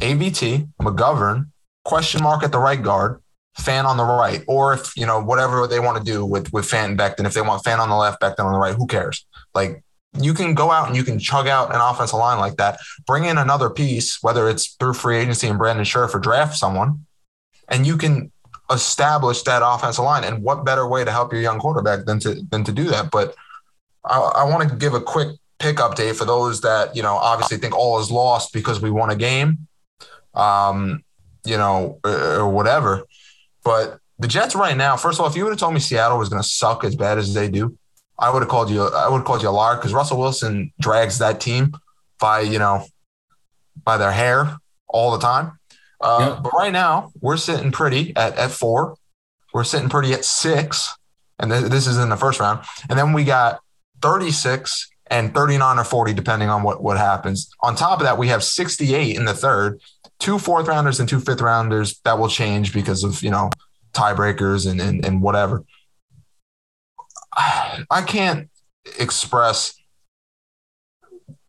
[0.00, 1.50] AVT, McGovern,
[1.84, 3.22] question mark at the right guard,
[3.58, 6.68] Fant on the right, or if you know whatever they want to do with with
[6.68, 7.24] Fant and Becton.
[7.24, 9.24] If they want Fant on the left, Becton on the right, who cares?
[9.54, 9.82] Like
[10.20, 12.78] you can go out and you can chug out an offensive line like that.
[13.06, 17.06] Bring in another piece, whether it's through free agency and Brandon Scherff or draft someone,
[17.68, 18.30] and you can
[18.70, 20.24] establish that offensive line.
[20.24, 23.10] And what better way to help your young quarterback than to than to do that?
[23.10, 23.34] But
[24.04, 27.56] I, I want to give a quick pick update for those that you know obviously
[27.58, 29.66] think all is lost because we won a game,
[30.36, 31.02] um,
[31.44, 33.04] you know, or, or whatever.
[33.64, 36.18] But the Jets right now, first of all, if you would have told me Seattle
[36.18, 37.76] was going to suck as bad as they do,
[38.18, 38.82] I would have called you.
[38.82, 41.76] I would have called you a liar because Russell Wilson drags that team
[42.18, 42.86] by you know
[43.84, 44.56] by their hair
[44.88, 45.58] all the time.
[46.00, 46.40] Uh.
[46.40, 48.96] But right now, we're sitting pretty at at four.
[49.52, 50.94] We're sitting pretty at six,
[51.38, 52.64] and th- this is in the first round.
[52.88, 53.60] And then we got
[54.00, 57.50] thirty six and thirty nine or forty, depending on what what happens.
[57.60, 59.80] On top of that, we have sixty eight in the third,
[60.18, 62.00] two fourth rounders and two fifth rounders.
[62.04, 63.50] That will change because of you know
[63.92, 65.64] tiebreakers and, and and whatever.
[67.36, 68.48] I can't
[68.98, 69.74] express.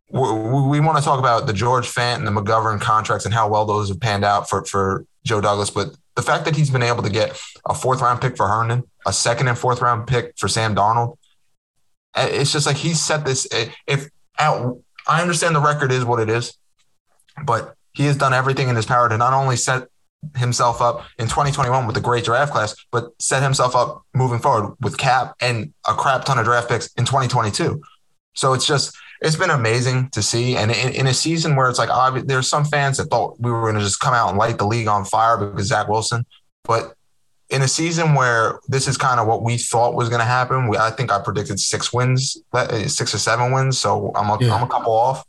[0.10, 3.66] We, want to talk about the George Fant and the McGovern contracts and how well
[3.66, 7.04] those have panned out for for Joe Douglas, but the fact that he's been able
[7.04, 7.40] to get
[7.70, 11.18] a fourth round pick for Herndon, a second and fourth round pick for Sam Darnold,
[12.16, 13.48] eh, it's just like he set this.
[13.52, 14.10] Eh, if
[14.40, 16.58] I understand the record is what it is,
[17.46, 19.88] but he has done everything in his power to not only set
[20.36, 24.76] himself up in 2021 with a great draft class, but set himself up moving forward
[24.82, 27.82] with cap and a crap ton of draft picks in 2022.
[28.36, 31.80] So it's just it's been amazing to see, and in, in a season where it's
[31.80, 34.60] like there's some fans that thought we were going to just come out and light
[34.60, 36.24] the league on fire because Zach Wilson,
[36.64, 36.94] but
[37.50, 40.68] in a season where this is kind of what we thought was going to happen,
[40.68, 42.38] we, I think I predicted six wins,
[42.86, 43.80] six or seven wins.
[43.80, 44.54] So I'm a, yeah.
[44.54, 45.26] I'm a couple off,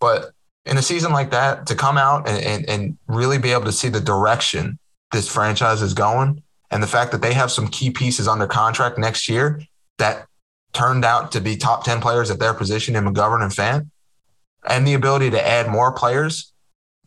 [0.00, 0.30] but
[0.66, 3.72] in a season like that to come out and, and, and really be able to
[3.72, 4.78] see the direction
[5.12, 8.98] this franchise is going and the fact that they have some key pieces under contract
[8.98, 9.62] next year
[9.98, 10.26] that
[10.72, 13.88] turned out to be top 10 players at their position in McGovern and Fant
[14.68, 16.52] and the ability to add more players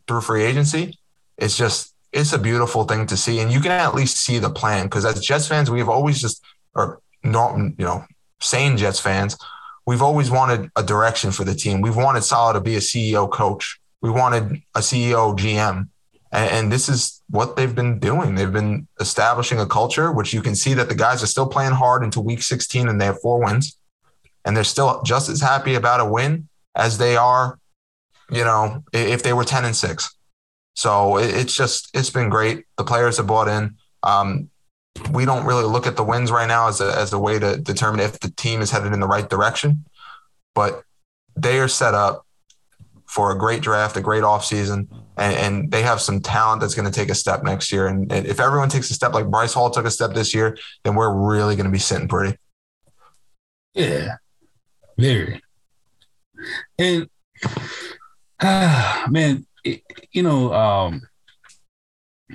[0.08, 0.98] through free agency
[1.40, 3.40] it's just it's a beautiful thing to see.
[3.40, 6.42] And you can at least see the plan because as Jets fans we've always just
[6.74, 8.04] or not you know
[8.40, 9.36] sane Jets fans
[9.90, 11.80] we've always wanted a direction for the team.
[11.80, 13.80] We've wanted Saleh to be a CEO coach.
[14.00, 15.88] We wanted a CEO GM.
[16.30, 18.36] And, and, this is what they've been doing.
[18.36, 21.72] They've been establishing a culture, which you can see that the guys are still playing
[21.72, 23.76] hard into week 16 and they have four wins.
[24.44, 27.58] And they're still just as happy about a win as they are,
[28.30, 30.16] you know, if they were 10 and six.
[30.76, 32.64] So it's just, it's been great.
[32.78, 33.74] The players have bought in.
[34.04, 34.50] Um,
[35.08, 37.56] we don't really look at the wins right now as a, as a way to
[37.56, 39.84] determine if the team is headed in the right direction.
[40.54, 40.84] But
[41.36, 42.26] they are set up
[43.06, 44.86] for a great draft, a great offseason,
[45.16, 47.86] and, and they have some talent that's going to take a step next year.
[47.86, 50.94] And, if everyone takes a step like Bryce Hall took a step this year, then
[50.94, 52.38] we're really going to be sitting pretty.
[53.74, 54.16] Yeah,
[54.96, 55.42] very.
[56.78, 57.08] And
[58.42, 59.82] man, it,
[60.12, 61.02] you know, um,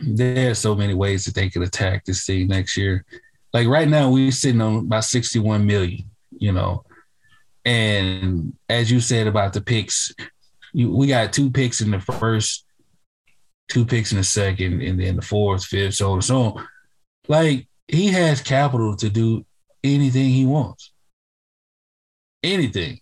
[0.04, 3.06] there are so many ways that they could attack this team next year.
[3.54, 6.84] Like right now, we're sitting on about 61 million, you know.
[7.64, 10.14] And as you said about the picks,
[10.74, 12.66] you, we got two picks in the first,
[13.70, 16.68] two picks in the second, and then the fourth, fifth, so on and so on.
[17.28, 19.46] Like he has capital to do
[19.84, 20.92] anything he wants.
[22.44, 23.00] Anything.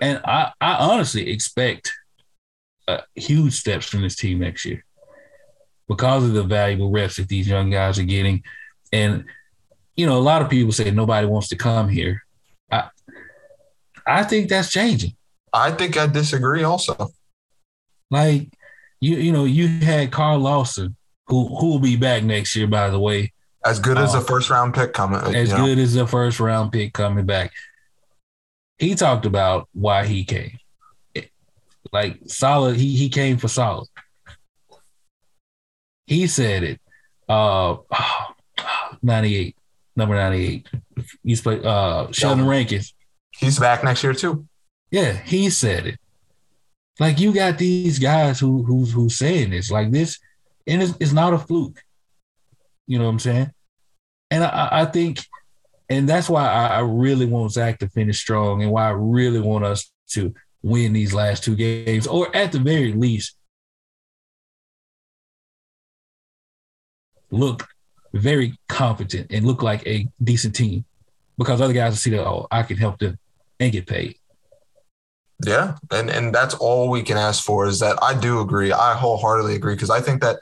[0.00, 1.92] And I, I honestly expect
[2.86, 4.85] uh, huge steps from this team next year
[5.88, 8.42] because of the valuable reps that these young guys are getting.
[8.92, 9.24] And,
[9.96, 12.22] you know, a lot of people say nobody wants to come here.
[12.70, 12.88] I,
[14.06, 15.16] I think that's changing.
[15.52, 17.10] I think I disagree also.
[18.10, 18.48] Like,
[19.00, 22.90] you, you know, you had Carl Lawson, who who will be back next year, by
[22.90, 23.32] the way.
[23.64, 25.20] As good as a um, first round pick coming.
[25.34, 25.64] As know.
[25.64, 27.52] good as a first round pick coming back.
[28.78, 30.58] He talked about why he came.
[31.92, 33.88] Like solid, he he came for solid.
[36.06, 36.80] He said it.
[37.28, 37.76] Uh,
[39.02, 39.56] 98,
[39.96, 40.68] number 98.
[41.22, 42.94] He's played uh Sheldon Rankins.
[43.30, 44.46] He's back next year too.
[44.90, 45.98] Yeah, he said it.
[46.98, 50.18] Like you got these guys who who's who's saying this like this,
[50.66, 51.82] and it's, it's not a fluke.
[52.86, 53.50] You know what I'm saying?
[54.30, 55.20] And I, I think,
[55.88, 59.40] and that's why I, I really want Zach to finish strong, and why I really
[59.40, 63.36] want us to win these last two games, or at the very least,
[67.30, 67.66] look
[68.12, 70.84] very competent and look like a decent team
[71.38, 73.18] because other guys will see that, oh, I can help them
[73.60, 74.16] and get paid.
[75.44, 75.76] Yeah.
[75.90, 78.72] And and that's all we can ask for is that I do agree.
[78.72, 80.40] I wholeheartedly agree because I think that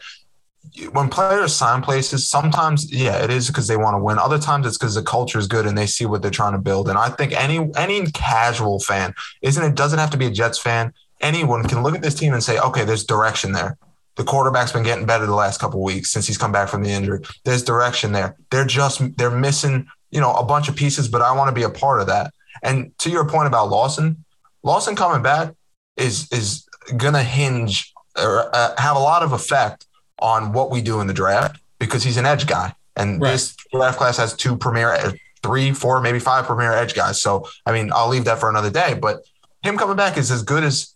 [0.93, 4.19] when players sign places, sometimes yeah, it is because they want to win.
[4.19, 6.59] Other times it's because the culture is good and they see what they're trying to
[6.59, 6.89] build.
[6.89, 10.59] And I think any any casual fan, isn't it doesn't have to be a Jets
[10.59, 10.93] fan.
[11.21, 13.79] Anyone can look at this team and say, okay, there's direction there.
[14.17, 16.91] The quarterback's been getting better the last couple weeks since he's come back from the
[16.91, 17.21] injury.
[17.45, 18.37] There's direction there.
[18.51, 21.65] They're just they're missing, you know, a bunch of pieces, but I want to be
[21.65, 22.33] a part of that.
[22.63, 24.25] And to your point about Lawson,
[24.63, 25.55] Lawson coming back
[25.97, 29.87] is is gonna hinge or uh, have a lot of effect
[30.21, 33.33] on what we do in the draft because he's an edge guy, and right.
[33.33, 35.13] this draft class has two premier,
[35.43, 37.21] three, four, maybe five premier edge guys.
[37.21, 38.95] So I mean, I'll leave that for another day.
[38.95, 39.25] But
[39.63, 40.94] him coming back is as good as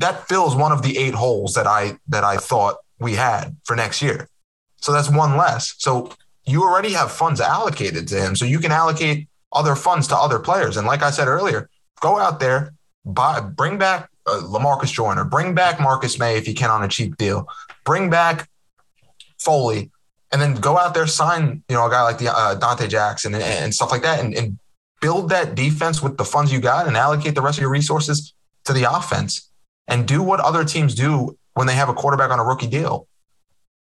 [0.00, 3.76] that fills one of the eight holes that I that I thought we had for
[3.76, 4.28] next year.
[4.76, 5.74] So that's one less.
[5.78, 6.12] So
[6.46, 10.38] you already have funds allocated to him, so you can allocate other funds to other
[10.38, 10.76] players.
[10.76, 11.70] And like I said earlier,
[12.00, 12.74] go out there,
[13.04, 16.88] buy, bring back uh, Lamarcus Joyner, bring back Marcus Maye if you can on a
[16.88, 17.48] cheap deal,
[17.84, 18.48] bring back
[19.38, 19.90] Foley,
[20.32, 23.34] and then go out there sign you know a guy like the uh, Donte Jackson
[23.34, 24.58] and, and stuff like that, and, and
[25.00, 28.34] build that defense with the funds you got, and allocate the rest of your resources
[28.64, 29.50] to the offense
[29.88, 33.06] and do what other teams do when they have a quarterback on a rookie deal.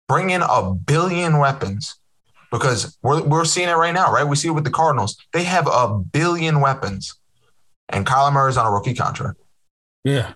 [0.09, 1.99] Bring in a billion weapons
[2.51, 4.24] because we're, we're seeing it right now, right?
[4.24, 5.16] We see it with the Cardinals.
[5.32, 7.18] They have a billion weapons,
[7.88, 9.38] and Kyler Murray's on a rookie contract.
[10.05, 10.34] Yeah.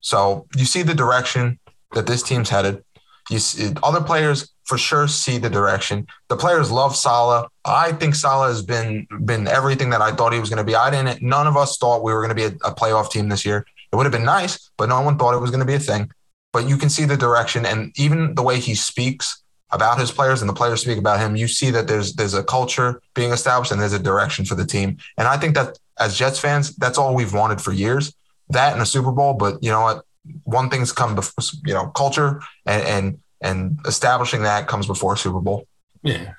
[0.00, 1.58] So you see the direction
[1.92, 2.84] that this team's headed.
[3.30, 6.06] You see, other players for sure see the direction.
[6.28, 7.48] The players love Saleh.
[7.64, 10.76] I think Saleh has been been everything that I thought he was going to be.
[10.76, 11.22] I didn't.
[11.22, 13.66] None of us thought we were going to be a, a playoff team this year.
[13.92, 15.78] It would have been nice, but no one thought it was going to be a
[15.78, 16.10] thing.
[16.52, 20.40] But you can see the direction and even the way he speaks about his players
[20.40, 23.72] and the players speak about him, you see that there's there's a culture being established
[23.72, 24.96] and there's a direction for the team.
[25.18, 28.14] And I think that as Jets fans, that's all we've wanted for years.
[28.50, 30.04] That and a Super Bowl, but you know what?
[30.44, 35.40] One thing's come before, you know, culture and and and establishing that comes before Super
[35.40, 35.66] Bowl.
[36.02, 36.32] Yeah,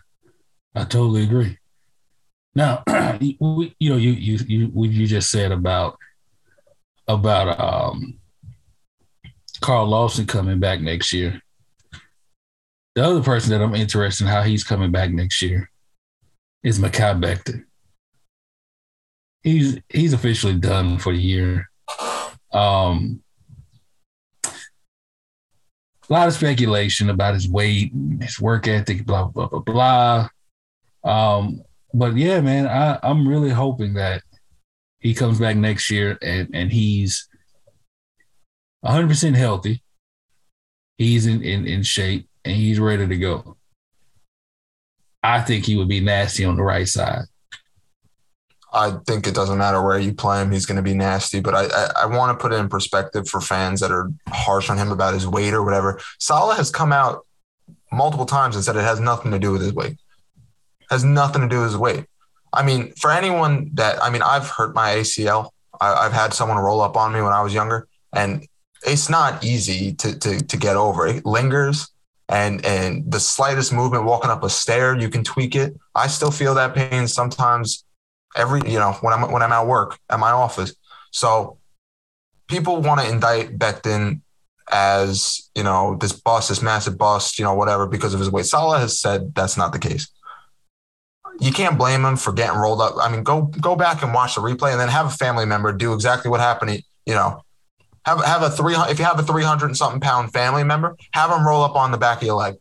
[0.74, 1.58] I totally agree.
[2.56, 2.84] Now,
[3.20, 5.98] you know, you you you you just said about
[7.08, 8.20] about um,
[9.62, 11.42] Carl Lawson coming back next year.
[12.96, 15.70] The other person that I'm interested in how he's coming back next year
[16.64, 17.64] is Mekhi Becton.
[19.44, 21.70] He's he's officially done for the year.
[22.52, 23.22] Um,
[26.10, 30.30] a lot of speculation about his weight, his work ethic, blah blah blah blah.
[31.04, 31.62] Um,
[31.94, 34.24] but yeah, man, I, I'm really hoping that
[35.00, 37.28] he comes back next year and, and he's
[38.86, 39.84] 100% healthy.
[40.98, 43.58] He's in, in, in shape and he's ready to go.
[45.22, 47.26] I think he would be nasty on the right side.
[48.74, 51.40] I think it doesn't matter where you play him; he's going to be nasty.
[51.40, 54.70] But I, I, I want to put it in perspective for fans that are harsh
[54.70, 56.00] on him about his weight or whatever.
[56.20, 57.26] Saleh has come out
[57.92, 59.98] multiple times and said it has nothing to do with his weight.
[60.90, 62.06] Has nothing to do with his weight.
[62.54, 65.52] I mean, for anyone that I mean, I've hurt my ACL.
[65.80, 68.48] I, have had someone roll up on me when I was younger, and
[68.86, 71.08] it's not easy to to to get over.
[71.08, 71.90] It lingers,
[72.30, 75.78] and and the slightest movement, walking up a stair, you can tweak it.
[75.94, 77.84] I still feel that pain sometimes
[78.36, 80.74] every you know when I'm when I'm at work at my office.
[81.12, 81.58] So
[82.48, 84.22] people want to indict Becton
[84.72, 88.46] as you know this bust, this massive bust, you know whatever because of his weight.
[88.46, 90.10] Saleh has said that's not the case.
[91.40, 92.96] You can't blame him for getting rolled up.
[93.00, 95.72] I mean, go go back and watch the replay, and then have a family member
[95.72, 96.82] do exactly what happened.
[97.06, 97.44] You know,
[98.06, 100.96] have have a three if you have a three hundred and something pound family member,
[101.12, 102.56] have them roll up on the back of your leg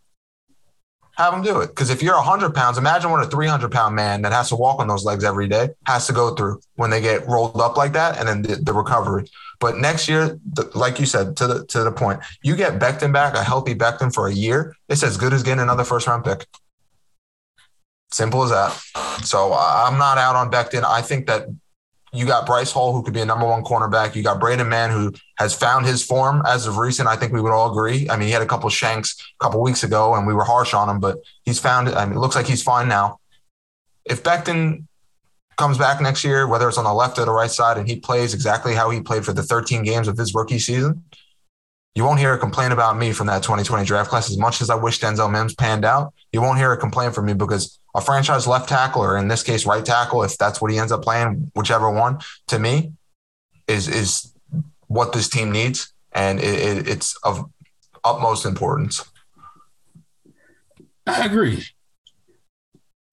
[1.17, 1.69] have them do it.
[1.69, 4.81] Because if you're 100 pounds, imagine what a 300 pound man that has to walk
[4.81, 7.93] on those legs every day has to go through when they get rolled up like
[7.95, 9.27] that, and then the, the recovery.
[9.59, 13.13] But next year, the, like you said, to the to the point, you get Becton
[13.13, 14.77] back, a healthy Becton for a year.
[14.89, 16.47] It's as good as getting another first round pick.
[18.11, 18.73] Simple as that.
[19.25, 20.85] So uh, I'm not out on Becton.
[20.85, 21.49] I think that
[22.13, 24.15] you got Bryce Hall, who could be a number one cornerback.
[24.15, 27.09] You got Braden Mann, who has found his form as of recent.
[27.09, 28.09] I think we would all agree.
[28.09, 30.73] I mean, he had a couple shanks a couple weeks ago, and we were harsh
[30.73, 31.95] on him, but he's found it.
[31.95, 33.19] I mean, it looks like he's fine now.
[34.05, 34.85] If Becton
[35.57, 37.99] comes back next year, whether it's on the left or the right side, and he
[37.99, 41.05] plays exactly how he played for the 13 games of his rookie season,
[41.97, 44.31] you won't hear a complaint about me from that 2020 draft class.
[44.31, 47.25] As much as I wish Denzel Mims panned out, you won't hear a complaint from
[47.25, 50.71] me because a franchise left tackle, or in this case, right tackle, if that's what
[50.71, 52.19] he ends up playing, whichever one,
[52.49, 52.93] to me,
[53.67, 54.31] is is
[54.89, 57.51] what this team needs, and it, it, it's of
[58.05, 59.03] utmost importance.
[61.07, 61.65] I agree,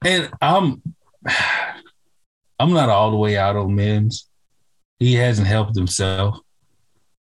[0.03, 0.81] and I'm
[2.59, 4.27] I'm not all the way out on Mims.
[4.99, 6.39] He hasn't helped himself.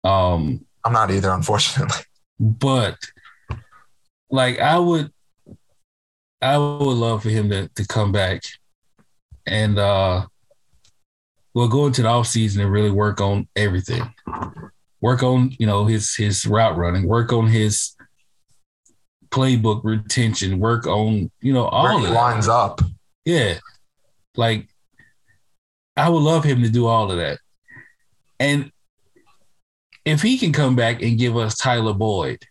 [0.03, 2.03] Um, I'm not either, unfortunately.
[2.39, 2.97] But
[4.29, 5.11] like I would
[6.41, 8.43] I would love for him to, to come back
[9.47, 10.25] and uh
[11.53, 14.13] well go into the off season and really work on everything.
[15.01, 17.95] Work on, you know, his his route running, work on his
[19.29, 22.81] playbook retention, work on, you know, all Where he lines up.
[23.23, 23.55] Yeah.
[24.36, 24.67] Like
[25.97, 27.39] I would love him to do all of that.
[28.39, 28.71] And
[30.05, 32.45] if he can come back and give us Tyler Boyd,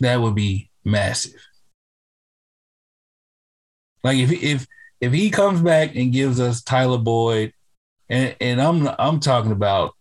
[0.00, 1.40] that would be massive.
[4.04, 4.66] Like if if
[5.00, 7.52] if he comes back and gives us Tyler Boyd,
[8.08, 9.94] and and I'm I'm talking about,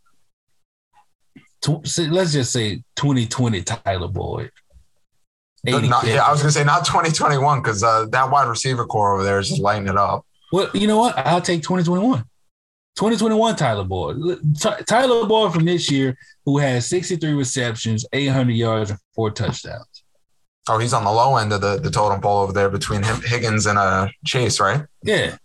[1.68, 4.52] let's just say 2020 Tyler Boyd.
[5.64, 9.24] Not, yeah, I was gonna say not 2021 because uh, that wide receiver corps over
[9.24, 10.26] there is just lighting it up.
[10.52, 11.18] Well, you know what?
[11.18, 12.26] I'll take 2021.
[12.96, 14.40] 2021 Tyler Boyd.
[14.86, 20.04] Tyler Boyd from this year, who has 63 receptions, 800 yards, and four touchdowns.
[20.70, 23.22] Oh, he's on the low end of the, the totem pole over there between him,
[23.26, 24.86] Higgins and uh, Chase, right?
[25.04, 25.38] Yeah.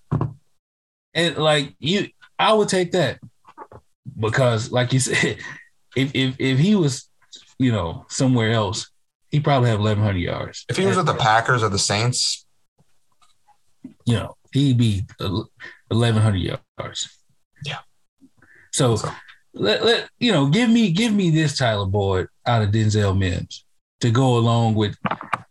[1.15, 3.19] And like you, I would take that
[4.19, 5.39] because, like you said,
[5.97, 7.09] if if if he was,
[7.59, 8.91] you know, somewhere else,
[9.31, 10.65] he probably have 1,100 yards.
[10.69, 12.47] If he was with the Packers or the Saints,
[14.05, 17.19] you know, he'd be 1,100 yards.
[17.65, 17.79] Yeah.
[18.73, 19.11] So, so,
[19.55, 23.65] let, let you know, give me give me this Tyler Boyd out of Denzel Mims
[24.01, 24.97] to go along with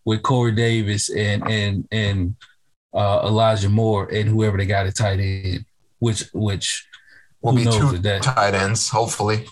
[0.05, 2.35] with Corey Davis and and and
[2.93, 5.65] uh, Elijah Moore and whoever they got at tight end,
[5.99, 6.87] which which
[7.41, 9.45] will be two that, tight ends, hopefully.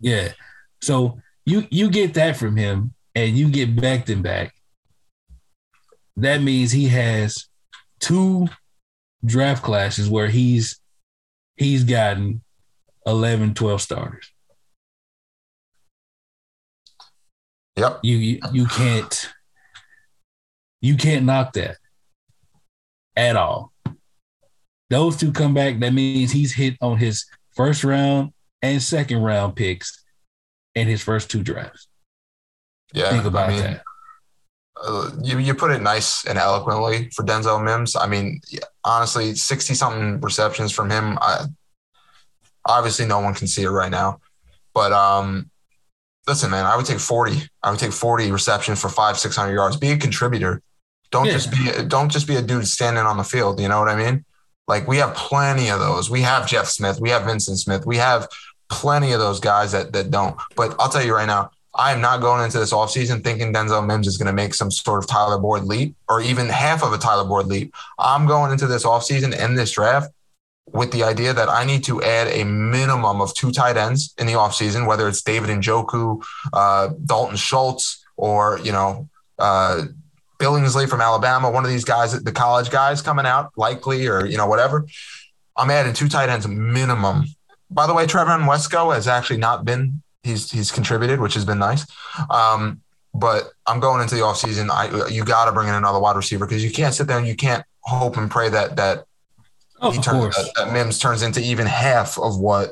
[0.00, 0.32] Yeah.
[0.80, 4.54] So you you get that from him, and you get Becton back.
[6.16, 7.46] That means he has
[8.00, 8.48] two
[9.24, 10.77] draft classes where he's
[11.58, 12.42] he's gotten
[13.06, 14.32] 11, 12 starters.
[17.76, 18.00] Yep.
[18.02, 19.30] You, you you can't
[20.80, 21.76] you can't knock that
[23.14, 23.72] at all.
[24.90, 25.78] Those two come back.
[25.78, 28.32] That means he's hit on his first round
[28.62, 30.04] and second round picks
[30.74, 31.86] in his first two drafts.
[32.92, 33.82] Yeah, think about I mean, that.
[34.84, 37.96] Uh, you you put it nice and eloquently for Denzel Mims.
[37.96, 38.40] I mean,
[38.84, 41.18] honestly, sixty something receptions from him.
[41.20, 41.46] I,
[42.64, 44.20] obviously, no one can see it right now,
[44.74, 45.50] but um,
[46.28, 47.48] listen, man, I would take 40.
[47.62, 49.76] I would take 40 receptions for five, 600 yards.
[49.76, 50.62] Be a contributor.
[51.10, 51.32] Don't yeah.
[51.32, 53.60] just be, don't just be a dude standing on the field.
[53.60, 54.24] You know what I mean?
[54.68, 56.10] Like we have plenty of those.
[56.10, 57.00] We have Jeff Smith.
[57.00, 57.86] We have Vyncint Smith.
[57.86, 58.28] We have
[58.68, 60.36] plenty of those guys that, that don't.
[60.54, 63.86] But I'll tell you right now, I am not going into this offseason thinking Denzel
[63.86, 66.92] Mims is going to make some sort of Tyler Boyd leap or even half of
[66.92, 67.72] a Tyler Boyd leap.
[67.98, 70.10] I'm going into this offseason and this draft
[70.72, 74.26] with the idea that I need to add a minimum of two tight ends in
[74.26, 76.22] the offseason, whether it's David Njoku,
[76.52, 79.08] uh, Dalton Schultz, or, you know,
[79.38, 79.84] uh,
[80.38, 84.36] Billingsley from Alabama, one of these guys, the college guys coming out, likely, or, you
[84.36, 84.86] know, whatever.
[85.56, 87.24] I'm adding two tight ends minimum.
[87.70, 91.58] By the way, Trevon Wesco has actually not been, he's, he's contributed, which has been
[91.58, 91.86] nice.
[92.30, 92.80] Um,
[93.14, 94.70] but I'm going into the offseason.
[94.70, 97.26] I, you got to bring in another wide receiver because you can't sit there and
[97.26, 99.04] you can't hope and pray that, that,
[99.80, 102.70] Oh, he turns, that, that Mims turns into even half of what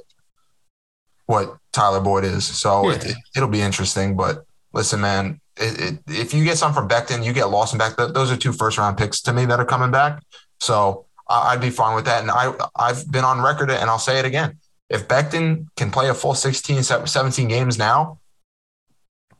[1.26, 2.44] what Tyler Boyd is.
[2.44, 2.96] So Yeah.
[2.96, 4.16] it, it, will be interesting.
[4.16, 7.96] But listen, man, it, it, if you get some from Becton, you get Lawson back.
[7.96, 10.22] Those are two first round picks to me that are coming back.
[10.60, 12.22] So I'd be fine with that.
[12.22, 14.58] And I I've been on record and I'll say it again.
[14.88, 18.20] If Becton can play a full 16, 17 games now,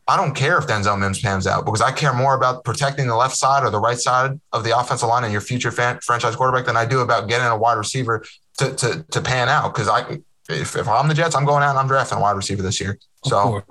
[0.09, 3.17] I don't care if Denzel Mims pans out because I care more about protecting the
[3.17, 6.37] left side or the right side of the offensive line and your future fan, franchise
[6.37, 8.25] quarterback than I do about getting a wide receiver
[8.59, 9.75] to to, to pan out.
[9.75, 10.19] Because I,
[10.49, 12.81] if, if I'm the Jets, I'm going out and I'm drafting a wide receiver this
[12.81, 12.99] year.
[13.25, 13.63] So.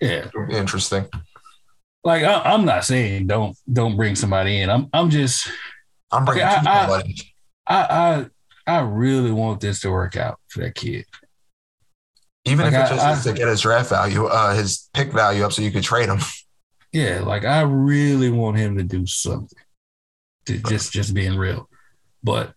[0.00, 0.28] Yeah.
[0.50, 1.06] interesting.
[2.04, 4.70] Like I, I'm not saying don't don't bring somebody in.
[4.70, 5.50] I'm I'm just
[6.10, 7.02] I'm bringing Okay, I- I-.
[7.66, 7.76] I
[8.20, 8.26] I
[8.68, 11.06] I really want this to work out for that kid.
[12.44, 15.44] even like if it's just I- to get his draft value, uh, his pick value
[15.44, 16.18] up, so you could trade him.
[16.90, 19.58] Yeah, like I really want him to do something.
[20.46, 21.68] To just just being real.
[22.24, 22.54] But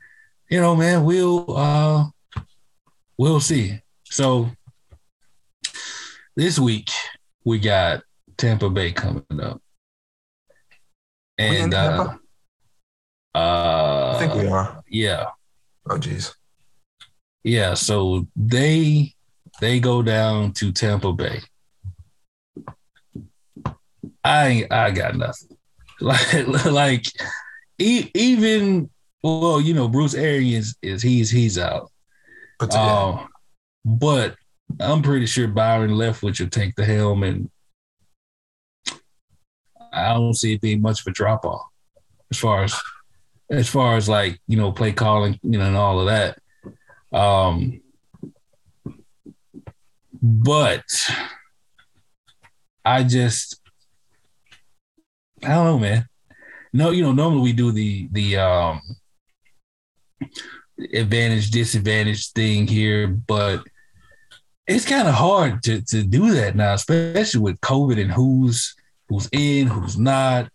[0.50, 2.06] you know, man, we'll uh
[3.18, 3.82] we'll see.
[4.06, 4.52] So
[6.38, 6.90] this week
[7.44, 8.04] we got
[8.38, 9.62] Tampa Bay coming up.
[11.38, 12.16] And uh,
[13.36, 14.82] uh I think we are.
[14.88, 15.26] yeah.
[15.90, 16.36] Oh, geez.
[17.44, 19.14] Yeah, so they
[19.60, 21.42] they go down to Tampa Bay.
[24.24, 25.50] I I got nothing.
[26.02, 27.06] Like like
[27.78, 28.90] e- even
[29.22, 31.92] well, you know, Bruce Arians is he's he's out.
[32.58, 33.28] But Um,
[33.86, 34.36] but
[34.80, 37.52] I'm pretty sure Byron Leftwich will take the helm, and
[39.94, 41.68] I don't see it being much of a drop off
[42.32, 42.74] as far as
[43.52, 46.40] as far as like you know play calling, you know, and all of that.
[47.12, 47.82] Um,
[50.22, 50.86] but
[52.86, 53.60] I just
[55.44, 56.08] I don't know, man.
[56.74, 58.82] No, you know, normally we do the the um
[60.94, 63.64] advantage disadvantage thing here, but
[64.68, 68.76] it's kind of hard to to do that now, especially with COVID and who's
[69.10, 70.50] who's in, who's not.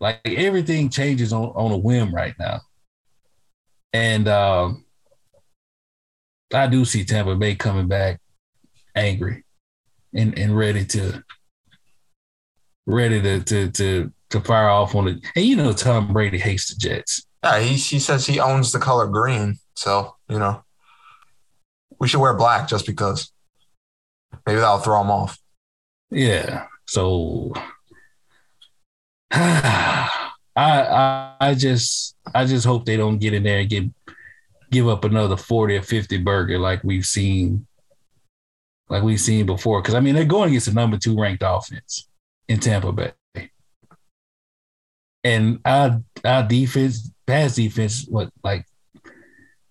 [0.00, 2.60] Like everything changes on on a whim right now,
[3.92, 4.84] and um,
[6.52, 8.20] I do see Tampa Bay coming back
[8.94, 9.44] angry
[10.14, 11.22] and and ready to
[12.86, 15.18] ready to to to to fire off on it.
[15.36, 17.26] And you know, Tom Brady hates the Jets.
[17.44, 17.60] yeah.
[17.60, 20.64] He he says he owns the color green, so you know
[21.98, 23.30] we should wear black just because.
[24.46, 25.38] Maybe that'll throw him off.
[26.10, 26.66] Yeah.
[26.86, 27.52] So
[29.32, 30.08] I,
[30.56, 33.84] I I just I just hope they don't get in there and get
[34.70, 37.66] give up another 40 or 50 burger like we've seen
[38.88, 39.80] like we've seen before.
[39.82, 42.08] Cause I mean they're going against the number two ranked offense
[42.48, 43.12] in Tampa Bay.
[45.22, 48.66] And our our defense, pass defense, what like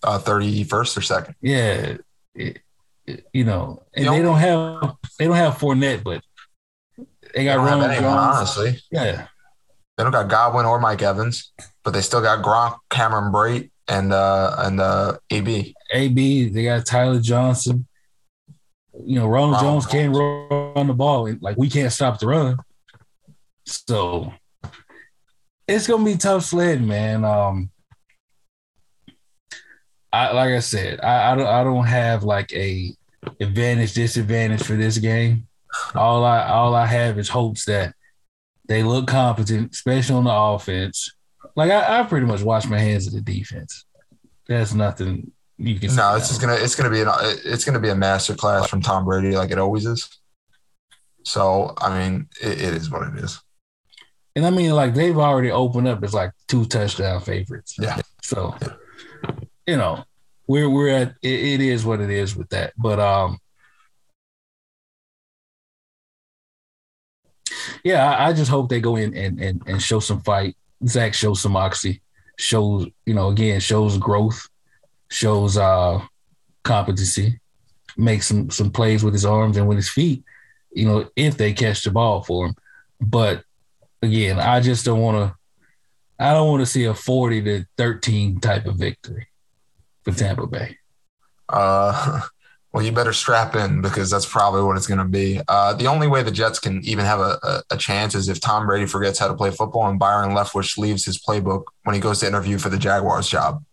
[0.04, 1.36] Uh, Thirty first or second.
[1.42, 1.96] yeah,
[2.36, 2.62] it-
[3.06, 6.22] it- you know, and The they don't have they don't have Fournette, but
[7.34, 8.06] they got Ronald Jones.
[8.06, 8.80] honestly.
[8.92, 9.28] Yeah,
[10.00, 11.52] They don't got Godwin or Mike Evans,
[11.84, 15.76] but they still got Gronk, Cameron Brate, and uh and uh AB.
[15.92, 17.86] AB, they got Tyler Johnson.
[19.04, 21.30] You know, Ronald Ronald Jones can't run the ball.
[21.42, 22.60] Like we can't stop the run.
[23.66, 24.34] So
[25.68, 27.26] it's gonna be tough sledding, man.
[27.26, 27.70] Um
[30.14, 32.96] I like I said, I, I don't I don't have like a
[33.42, 35.48] advantage, disadvantage for this game.
[35.94, 37.96] All I all I have is hopes that
[38.70, 41.12] they look competent, especially on the offense.
[41.56, 43.84] Like I, I pretty much wash my hands of the defense.
[44.48, 45.98] That's nothing you can say.
[45.98, 47.10] No, it's just gonna it's gonna be an
[47.44, 50.08] it's gonna be a master class from Tom Brady, like it always is.
[51.26, 53.42] So I mean, it, it is what it is.
[54.36, 57.76] And I mean, like they've already opened up as like two touchdown favorites.
[57.80, 58.00] Yeah.
[58.22, 58.56] So,
[59.66, 60.04] you know,
[60.48, 62.74] we're we're at it, it is what it is with that.
[62.78, 63.40] But um,
[67.84, 70.56] yeah, I, I just hope they go in and and and show some fight.
[70.86, 72.02] Zach shows some moxie,
[72.38, 74.48] shows you know again shows growth,
[75.10, 76.02] shows uh
[76.64, 77.40] competency,
[77.98, 80.24] makes some some plays with his arms and with his feet,
[80.72, 82.56] you know, if they catch the ball for him.
[83.02, 83.44] But
[84.02, 85.36] again, I just don't want to.
[86.22, 89.28] I don't want to see a forty to thirteen type of victory
[90.04, 90.78] for Tampa Bay.
[91.48, 92.22] Uh,
[92.72, 95.42] well, you better strap in because that's probably what it's going to be.
[95.48, 98.40] Uh, the only way the Jets can even have a, a, a, chance is if
[98.40, 102.00] Tom Brady forgets how to play football and Byron Leftwich leaves his playbook when he
[102.00, 103.64] goes to interview for the Jaguars job.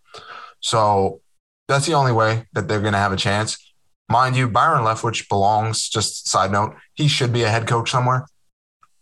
[0.61, 1.20] So
[1.68, 3.59] that's the only way that they're going to have a chance.
[4.09, 8.26] Mind you, Byron Leftwich belongs, just side note, he should be a head coach somewhere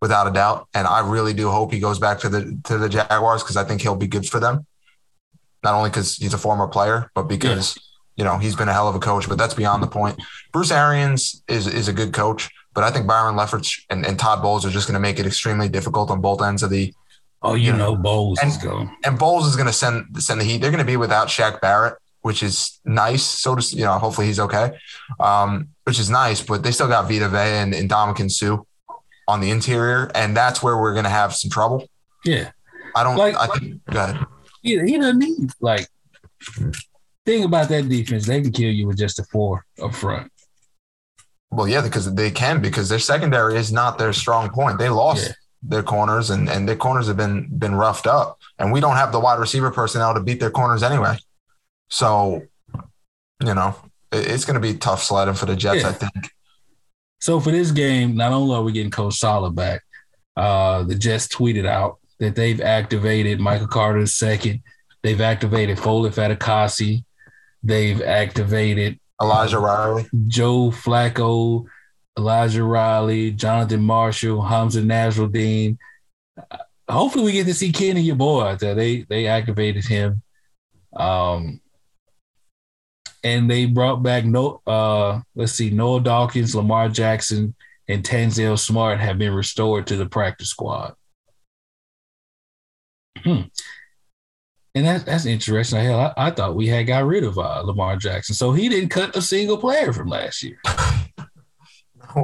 [0.01, 0.67] without a doubt.
[0.75, 3.65] And I really do hope he goes back to the to the Jaguars because I
[3.65, 4.67] think he'll be good for them.
[5.63, 7.79] Not only because he's a former player, but because
[8.17, 9.29] you know he's been a hell of a coach.
[9.29, 10.21] But that's beyond the point.
[10.53, 14.43] Bruce Arians is is a good coach, but I think Byron Leftwich and, and Todd
[14.43, 16.93] Bowles are just going to make it extremely difficult on both ends of the.
[17.43, 18.91] Oh, you, you know, know, Bowles and, is going.
[19.05, 20.63] And Bowles is going to send send the heat.
[20.63, 23.23] They're going to be without Shaq Barrett which is nice.
[23.23, 24.79] So to you know, hopefully he's okay,
[25.21, 26.43] um, which is nice.
[26.43, 28.63] But they still got Vita Vea and, and Ndamukong Suh
[29.29, 31.87] on the interior, and that's where we're gonna have some trouble.
[32.25, 32.51] Yeah,
[32.97, 33.17] I don't.
[33.17, 33.85] Like, I think.
[33.85, 34.27] Go ahead.
[34.63, 35.87] He, he doesn't need like.
[37.27, 40.31] Thing about that defense, they can kill you with just a four up front.
[41.51, 44.79] Well, yeah, because they can because their secondary is not their strong point.
[44.79, 45.33] They lost yeah.
[45.63, 49.13] their corners, and and their corners have been been roughed up, and we don't have
[49.13, 51.17] the wide receiver personnel to beat their corners anyway.
[51.89, 52.43] So,
[53.41, 53.77] you know,
[54.13, 55.91] it's going to be tough sledding for the Jets, yeah.
[55.91, 56.31] I think.
[57.21, 59.83] So for this game, not only are we getting Coach Saleh back,
[60.37, 64.63] uh, the Jets tweeted out that they've activated Michael Carter's second.
[65.03, 67.05] They've activated Foley Fatukasi.
[67.65, 71.65] They've activated Elijah Riley, Joe Flacco,
[72.19, 75.79] Elijah Riley, Jonathan Marshall, Hamsah Nasirildeen.
[76.89, 78.75] Hopefully, we get to see Kenny, your boy, out there.
[78.75, 80.23] They they activated him.
[80.95, 81.63] Um,
[83.25, 87.55] and they brought back no uh let's see Noah Dawkins, Lamar Jackson,
[87.89, 90.95] and Tanzel Smart have been restored to the practice squad.
[94.75, 95.85] And that, that's interesting.
[95.85, 98.89] Hell, I, I, thought we had got rid of uh, Lamar Jackson, so he didn't
[98.89, 100.61] cut a single player from last year.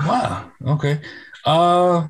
[0.00, 0.50] wow.
[0.64, 1.00] Okay.
[1.44, 2.06] Uh,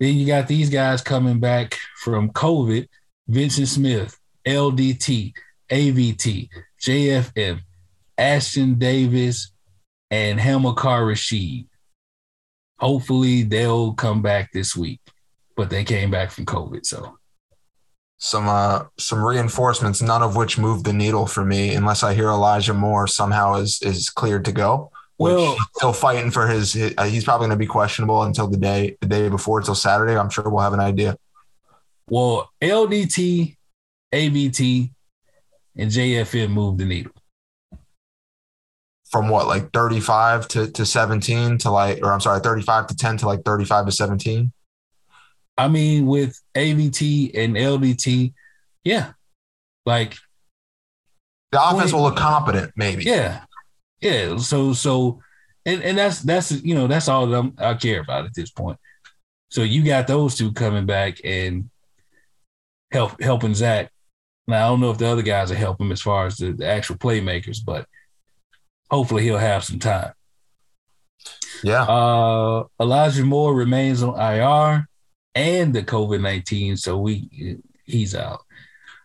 [0.00, 2.88] then you got these guys coming back from COVID:
[3.30, 5.32] Vyncint Smith, LDT,
[5.70, 6.48] AVT,
[6.80, 7.60] JFM,
[8.18, 9.52] Ashtyn Davis,
[10.10, 11.66] and Hamilcar Rashed.
[12.78, 15.00] Hopefully they'll come back this week,
[15.56, 16.86] but they came back from COVID.
[16.86, 17.17] So
[18.18, 22.28] some uh some reinforcements, none of which moved the needle for me, unless I hear
[22.28, 24.90] Elijah Moore somehow is is cleared to go.
[25.16, 26.72] Which Well, still fighting for his.
[26.72, 29.74] his uh, he's probably going to be questionable until the day the day before, until
[29.74, 30.16] Saturday.
[30.16, 31.16] I'm sure we'll have an idea.
[32.08, 33.56] Well, LDT,
[34.12, 34.90] AVT,
[35.76, 37.12] and JFM moved the needle.
[39.10, 43.16] From what, like 35 to, to 17 to like, or I'm sorry, 35 to 10
[43.18, 44.52] to like 35 to 17?
[45.58, 48.32] I mean, with AVT and LDT,
[48.84, 49.12] yeah.
[49.84, 50.16] Like
[51.52, 53.04] the offense 20, will look competent, maybe.
[53.04, 53.44] Yeah.
[54.00, 54.36] Yeah.
[54.38, 55.20] So, so,
[55.66, 58.78] and, and that's, that's, you know, that's all that i care about at this point.
[59.50, 61.70] So you got those two coming back and
[62.92, 63.90] help helping Zach
[64.48, 66.66] now, I don't know if the other guys are helping as far as the, the
[66.66, 67.86] actual playmakers, but
[68.90, 70.14] hopefully he'll have some time.
[71.62, 71.82] Yeah.
[71.82, 74.87] Uh, Elijah Moore remains on IR
[75.38, 78.42] and the COVID 19, so we he's out.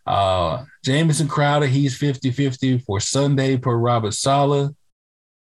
[0.06, 4.72] Uh, Jamison Crowder, he's 50 50 for Sunday per Robert Saleh.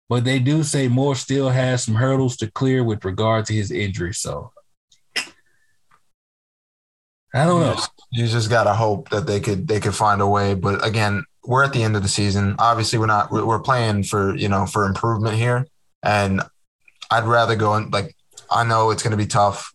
[0.07, 3.71] But they do say Moore still has some hurdles to clear with regard to his
[3.71, 4.13] injury.
[4.13, 4.51] So
[7.33, 7.81] I don't know.
[8.11, 10.53] You just gotta hope that they could they could find a way.
[10.53, 12.55] But again, we're at the end of the season.
[12.59, 15.65] Obviously, we're not we're playing for you know for improvement here,
[16.03, 16.43] and
[17.09, 18.15] I'd rather go and like
[18.51, 19.74] I know it's going to be tough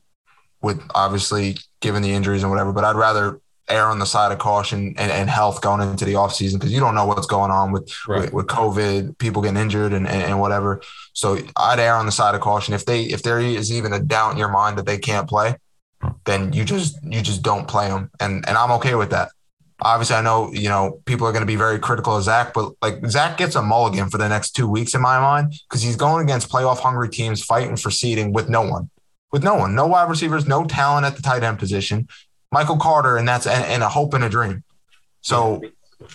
[0.63, 4.39] with obviously given the injuries and whatever, but I'd rather err on the side of
[4.39, 7.73] caution and, and health going into the offseason because you don't know what's going on
[7.73, 8.23] with, right.
[8.23, 10.83] with, with COVID, people getting injured and, and, and, whatever.
[11.13, 12.75] So I'd err on the side of caution.
[12.75, 15.55] If they if there is even a doubt in your mind that they can't play,
[16.25, 19.31] then you just you just don't play them, and and I'm okay with that.
[19.83, 22.73] Obviously, I know you know people are going to be very critical of Zach, but
[22.83, 25.97] like Zach gets a mulligan for the next two weeks in my mind because he's
[25.97, 28.91] going against playoff hungry teams fighting for seeding with no one,
[29.33, 32.09] with no one, no wide receivers, no talent at the tight end position.
[32.53, 34.65] Michael Carter, and that's and, and a hope and a dream.
[35.21, 35.63] So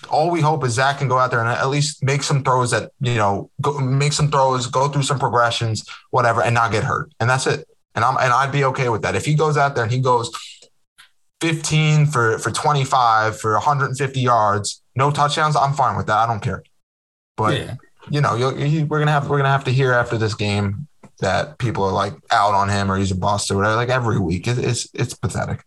[0.10, 2.72] all we hope is Zach can go out there and at least make some throws
[2.72, 6.84] that you know go, make some throws, go through some progressions, whatever, and not get
[6.84, 7.68] hurt, and that's it.
[7.94, 9.16] And I'm and I'd be okay with that.
[9.16, 10.32] If he goes out there and he goes
[11.42, 16.18] 15 for for 25 for 150 yards, no touchdowns, I'm fine with that.
[16.18, 16.64] I don't care.
[17.38, 17.76] But yeah.
[18.10, 20.88] you know, you we're gonna have we're gonna have to hear after this game
[21.20, 23.76] that people are like out on him or he's a bust or whatever.
[23.76, 25.64] Like every week, it, it's it's pathetic.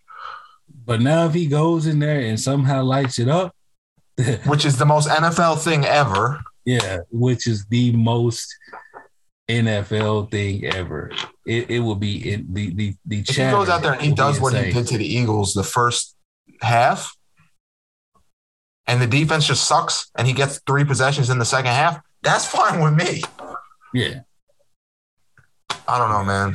[0.85, 3.55] But now if he goes in there and somehow lights it up,
[4.47, 6.41] which is the most NFL thing ever.
[6.65, 8.55] Yeah, which is the most
[9.49, 11.11] NFL thing ever.
[11.47, 13.21] It, it will be in the the the.
[13.21, 15.63] If he goes out there and he does what he did to the Eagles the
[15.63, 16.15] first
[16.61, 17.17] half,
[18.87, 22.47] and the defense just sucks, and he gets three possessions in the second half, that's
[22.47, 23.23] fine with me.
[23.95, 24.21] Yeah.
[25.89, 26.55] I don't know, man.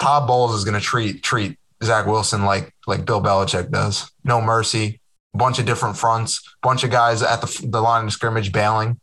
[0.00, 4.10] Todd Bowles is going to treat treat Zach Wilson like like Bill Belichick does.
[4.24, 5.00] No mercy.
[5.34, 6.42] Bunch of different fronts.
[6.62, 8.98] Bunch of guys at the the line of scrimmage bailing.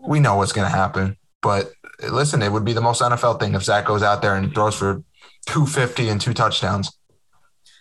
[0.00, 1.16] We know what's going to happen.
[1.42, 1.72] But
[2.08, 4.76] listen, it would be the most NFL thing if Zach goes out there and throws
[4.76, 5.02] for
[5.46, 6.96] 250 and two touchdowns.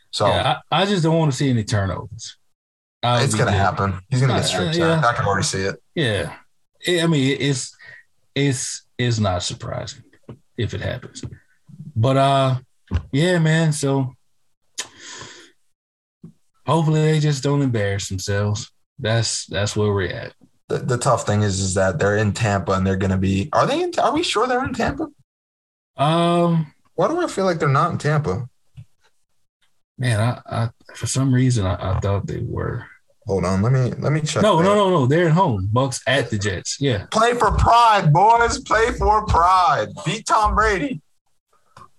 [0.10, 2.38] So yeah, I, I just don't want to see any turnovers.
[3.04, 4.00] I'll it's going to happen.
[4.10, 4.76] He's going to get stripped.
[4.76, 5.06] Uh, yeah.
[5.06, 5.82] I can already see it.
[5.96, 6.36] Yeah.
[6.88, 7.76] I mean, it's
[8.36, 10.04] it's it's not surprising
[10.62, 11.24] if it happens.
[11.96, 12.60] But uh
[13.12, 13.72] yeah, man.
[13.74, 14.14] So
[16.66, 18.72] hopefully they just don't embarrass themselves.
[19.00, 20.34] That's that's where we're at.
[20.70, 23.50] The, the tough thing is is that they're in Tampa and they're going to be.
[23.52, 23.92] Are they in?
[24.00, 25.08] Are we sure they're in Tampa?
[25.98, 26.74] Um.
[26.96, 28.48] Why do I feel like they're not in Tampa?
[29.98, 32.86] Man, I, I for some reason I, I thought they were.
[33.27, 34.41] Hold on, let me let me check.
[34.41, 34.64] No, that.
[34.64, 35.06] no, no, no.
[35.06, 35.69] They're at home.
[35.72, 36.77] Bucs at the Jets.
[36.80, 37.06] Yeah.
[37.11, 38.60] Play for pride, boys.
[38.60, 39.89] Play for pride.
[40.06, 41.02] Beat Tom Brady.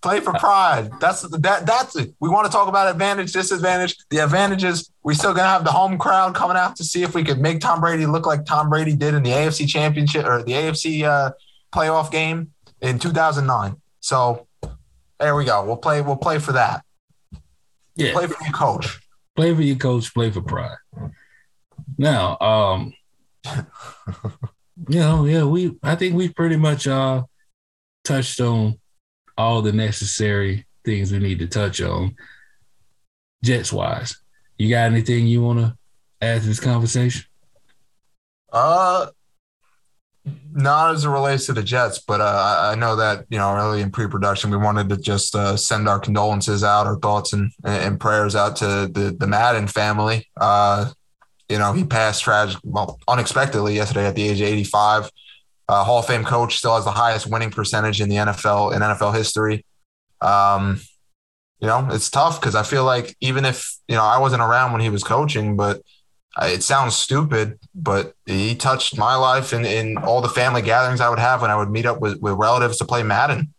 [0.01, 0.91] Play for pride.
[1.01, 1.65] That's that.
[1.65, 2.13] That's it.
[2.19, 3.97] We want to talk about advantage, disadvantage.
[4.11, 4.91] The advantages.
[5.05, 7.61] We still gonna have the home crowd coming out to see if we could make
[7.61, 11.31] Tom Brady look like Tom Brady did in the AFC Championship or the AFC uh,
[11.73, 12.51] playoff game
[12.81, 13.77] in 2009.
[14.01, 14.49] So
[15.21, 15.65] there we go.
[15.65, 16.01] We'll play.
[16.01, 16.85] We'll play for that.
[17.95, 18.13] Yeah.
[18.13, 18.99] Play for your coach.
[19.37, 20.13] Play for your coach.
[20.13, 20.77] Play for pride.
[21.99, 22.93] Now, um,
[24.89, 25.77] you know, yeah, we.
[25.83, 27.23] I think we pretty much uh
[28.05, 28.79] touched on
[29.37, 32.15] all the necessary things we need to touch on.
[33.45, 34.21] Jets wise,
[34.59, 35.77] you got anything you want to
[36.21, 37.25] add to this conversation?
[38.53, 39.07] Uh,
[40.53, 43.81] not as it relates to the Jets, but uh, I know that you know early
[43.81, 47.99] in pre-production we wanted to just uh, send our condolences out, our thoughts and, and
[47.99, 50.29] prayers out to the the Madden family.
[50.37, 50.91] Uh,
[51.49, 55.11] you know, he passed tragic, well, unexpectedly yesterday at the age of 85
[55.69, 58.81] uh, Hall of Fame coach, still has the highest winning percentage in the NFL in
[58.81, 59.65] NFL history.
[60.21, 60.81] Um,
[61.61, 64.73] you know, it's tough because I feel like even if you know I wasn't around
[64.73, 65.83] when he was coaching, but
[66.41, 71.11] it sounds stupid, but he touched my life in, in all the family gatherings I
[71.11, 73.53] would have when I would meet up with, with relatives to play Madden,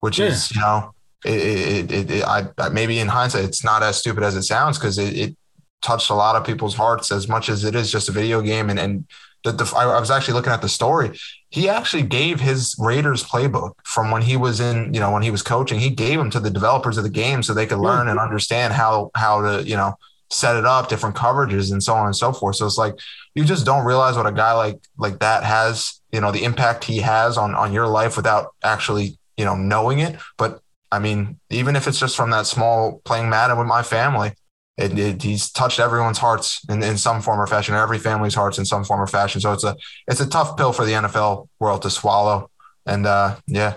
[0.00, 0.26] which yeah.
[0.26, 0.92] is you know,
[1.24, 4.98] it, it, it, I maybe in hindsight it's not as stupid as it sounds because
[4.98, 5.36] it, it
[5.82, 8.70] touched a lot of people's hearts as much as it is just a video game
[8.70, 9.04] and and
[9.44, 11.16] the, the, I was actually looking at the story.
[11.50, 15.30] He actually gave his Raiders playbook from when he was in, you know, when he
[15.30, 15.78] was coaching.
[15.78, 18.74] He gave them to the developers of the game so they could learn and understand
[18.74, 19.94] how how to, you know,
[20.30, 22.56] set it up, different coverages, and so on and so forth.
[22.56, 22.94] So it's like
[23.34, 26.84] you just don't realize what a guy like like that has, you know, the impact
[26.84, 30.18] he has on on your life without actually, you know, knowing it.
[30.36, 34.32] But I mean, even if it's just from that small playing Madden with my family,
[34.76, 38.34] it, it, he's touched everyone's hearts in, in some form or fashion, or every family's
[38.34, 39.40] hearts in some form or fashion.
[39.40, 39.76] So it's a
[40.06, 42.50] it's a tough pill for the NFL world to swallow.
[42.84, 43.74] And uh, yeah,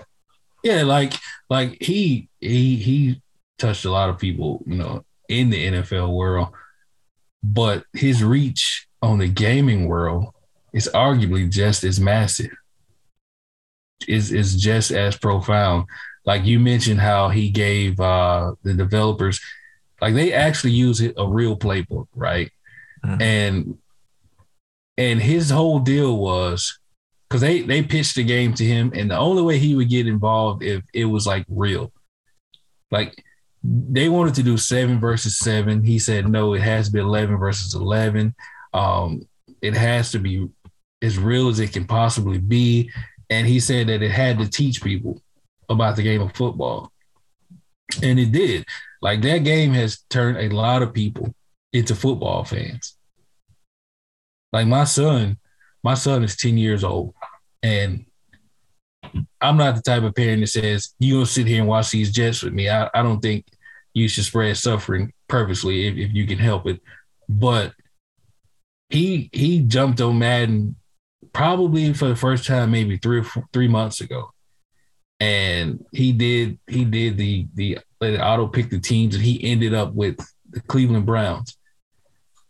[0.62, 1.14] yeah, like
[1.48, 3.22] like he he he
[3.58, 6.48] touched a lot of people, you know, in the NFL world,
[7.42, 10.34] but his reach on the gaming world
[10.72, 12.50] is arguably just as massive.
[14.08, 15.86] Is is just as profound.
[16.24, 19.40] Like you mentioned, how he gave uh, the developers
[20.00, 22.50] like they actually use a real playbook, right?
[23.04, 23.22] Mm-hmm.
[23.22, 23.78] And
[24.96, 26.78] and his whole deal was
[27.28, 30.06] because they they pitched the game to him, and the only way he would get
[30.06, 31.92] involved if it was like real,
[32.90, 33.22] like
[33.62, 35.82] they wanted to do seven versus seven.
[35.82, 38.34] He said no, it has to be eleven versus eleven.
[38.72, 39.28] Um,
[39.60, 40.48] it has to be
[41.02, 42.90] as real as it can possibly be,
[43.28, 45.22] and he said that it had to teach people
[45.68, 46.92] about the game of football,
[48.02, 48.64] and it did.
[49.02, 51.34] Like that game has turned a lot of people
[51.72, 52.96] into football fans.
[54.52, 55.38] Like my son,
[55.82, 57.14] my son is 10 years old.
[57.62, 58.06] And
[59.40, 62.12] I'm not the type of parent that says, you gonna sit here and watch these
[62.12, 62.68] Jets with me.
[62.68, 63.46] I, I don't think
[63.94, 66.80] you should spread suffering purposely if, if you can help it.
[67.28, 67.72] But
[68.88, 70.76] he he jumped on Madden
[71.32, 73.22] probably for the first time maybe three
[73.52, 74.30] three months ago
[75.20, 79.92] and he did he did the the auto pick the teams, and he ended up
[79.92, 80.18] with
[80.48, 81.56] the Cleveland Browns.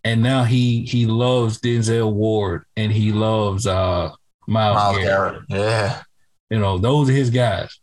[0.05, 4.12] And now he he loves Denzel Ward and he loves uh
[4.47, 5.49] Myles, Myles Garrett.
[5.49, 5.49] Garrett.
[5.51, 6.03] Yeah.
[6.51, 7.78] You know, those are his guys.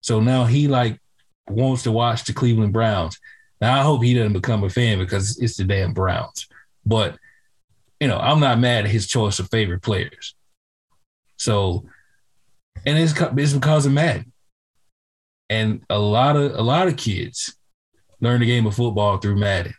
[0.00, 1.00] So now he like
[1.48, 3.18] wants to watch the Cleveland Browns.
[3.60, 6.48] Now I hope he doesn't become a fan because it's the damn Browns.
[6.86, 7.18] But
[8.00, 10.34] you know, I'm not mad at his choice of favorite players.
[11.36, 11.84] So,
[12.84, 14.32] and it's it's because of Madden.
[15.48, 17.56] And a lot of a lot of kids
[18.20, 19.74] learn the game of football through Madden.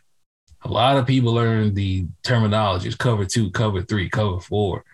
[0.62, 4.84] A lot of people learn the terminologies: cover two, cover three, cover four.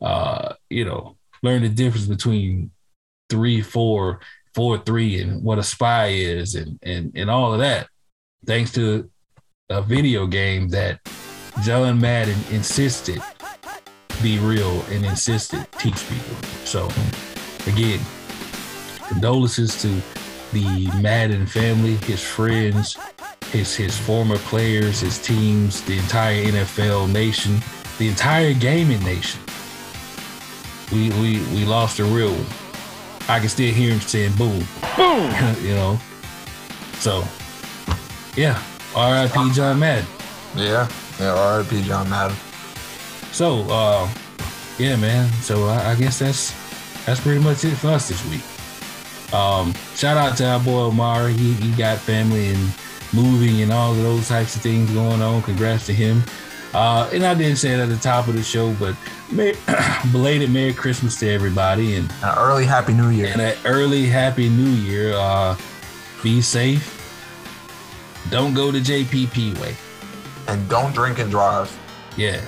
[0.00, 2.70] Uh, you know, learn the difference between
[3.28, 4.20] three, four,
[4.54, 7.86] four, three, and what a spy is, and and and all of that,
[8.46, 9.10] thanks to
[9.68, 11.00] a video game that
[11.62, 13.22] John Madden insisted
[14.22, 16.36] be real and insisted teach people.
[16.64, 16.88] So
[17.66, 18.00] again,
[19.08, 19.88] condolences to
[20.52, 22.96] the Madden family, his friends,
[23.50, 27.60] his his former players, his teams, the entire NFL nation,
[27.98, 29.43] the entire gaming nation.
[30.92, 32.46] We we we lost a real one.
[33.28, 34.64] I can still hear him saying boom.
[34.96, 35.54] Boom.
[35.62, 35.98] you know.
[36.94, 37.24] So
[38.36, 38.62] yeah.
[38.94, 39.52] R.I.P.
[39.54, 40.06] John Madden.
[40.54, 40.88] Yeah.
[41.18, 41.82] Yeah, R.I.P.
[41.82, 42.36] John Madden.
[43.32, 44.08] So uh
[44.78, 45.30] yeah, man.
[45.42, 46.52] So I, I guess that's
[47.06, 48.42] that's pretty much it for us this week.
[49.34, 51.32] Um, shout out to our boy Omari.
[51.32, 52.72] He, he got family and
[53.12, 55.42] moving and all of those types of things going on.
[55.42, 56.22] Congrats to him.
[56.72, 58.96] Uh, and I didn't say it at the top of the show, but
[59.34, 59.54] Merry,
[60.12, 63.28] belated Merry Christmas to everybody and An early Happy New Year.
[63.32, 65.12] and an early Happy New Year.
[65.14, 65.56] Uh,
[66.22, 66.90] be safe.
[68.30, 69.74] Don't go the JPP way.
[70.48, 71.74] And don't drink and drive,
[72.16, 72.40] Yeah.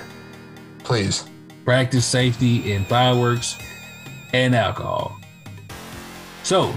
[0.84, 1.24] please.
[1.64, 3.56] practice safety in fireworks
[4.32, 5.18] and alcohol.
[6.44, 6.72] So,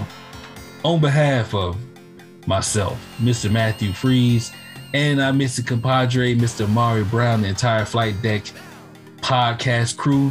[0.84, 1.76] on behalf of
[2.48, 3.48] myself, Mr.
[3.52, 4.50] Matthew Freeze,
[4.92, 5.64] and our Mr.
[5.64, 6.68] Compadre, Mr.
[6.68, 8.42] Mari Brown, the entire Flight Deck
[9.20, 10.30] podcast crew,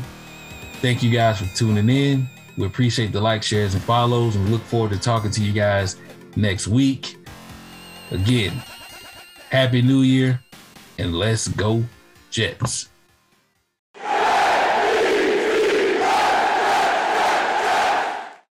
[0.82, 2.28] thank you guys for tuning in.
[2.58, 5.54] We appreciate the like, shares, and follows, and we look forward to talking to you
[5.54, 5.96] guys
[6.36, 7.18] next week.
[8.12, 8.52] Again,
[9.50, 10.42] Happy New Year,
[10.98, 11.84] and let's go,
[12.30, 12.90] Jets.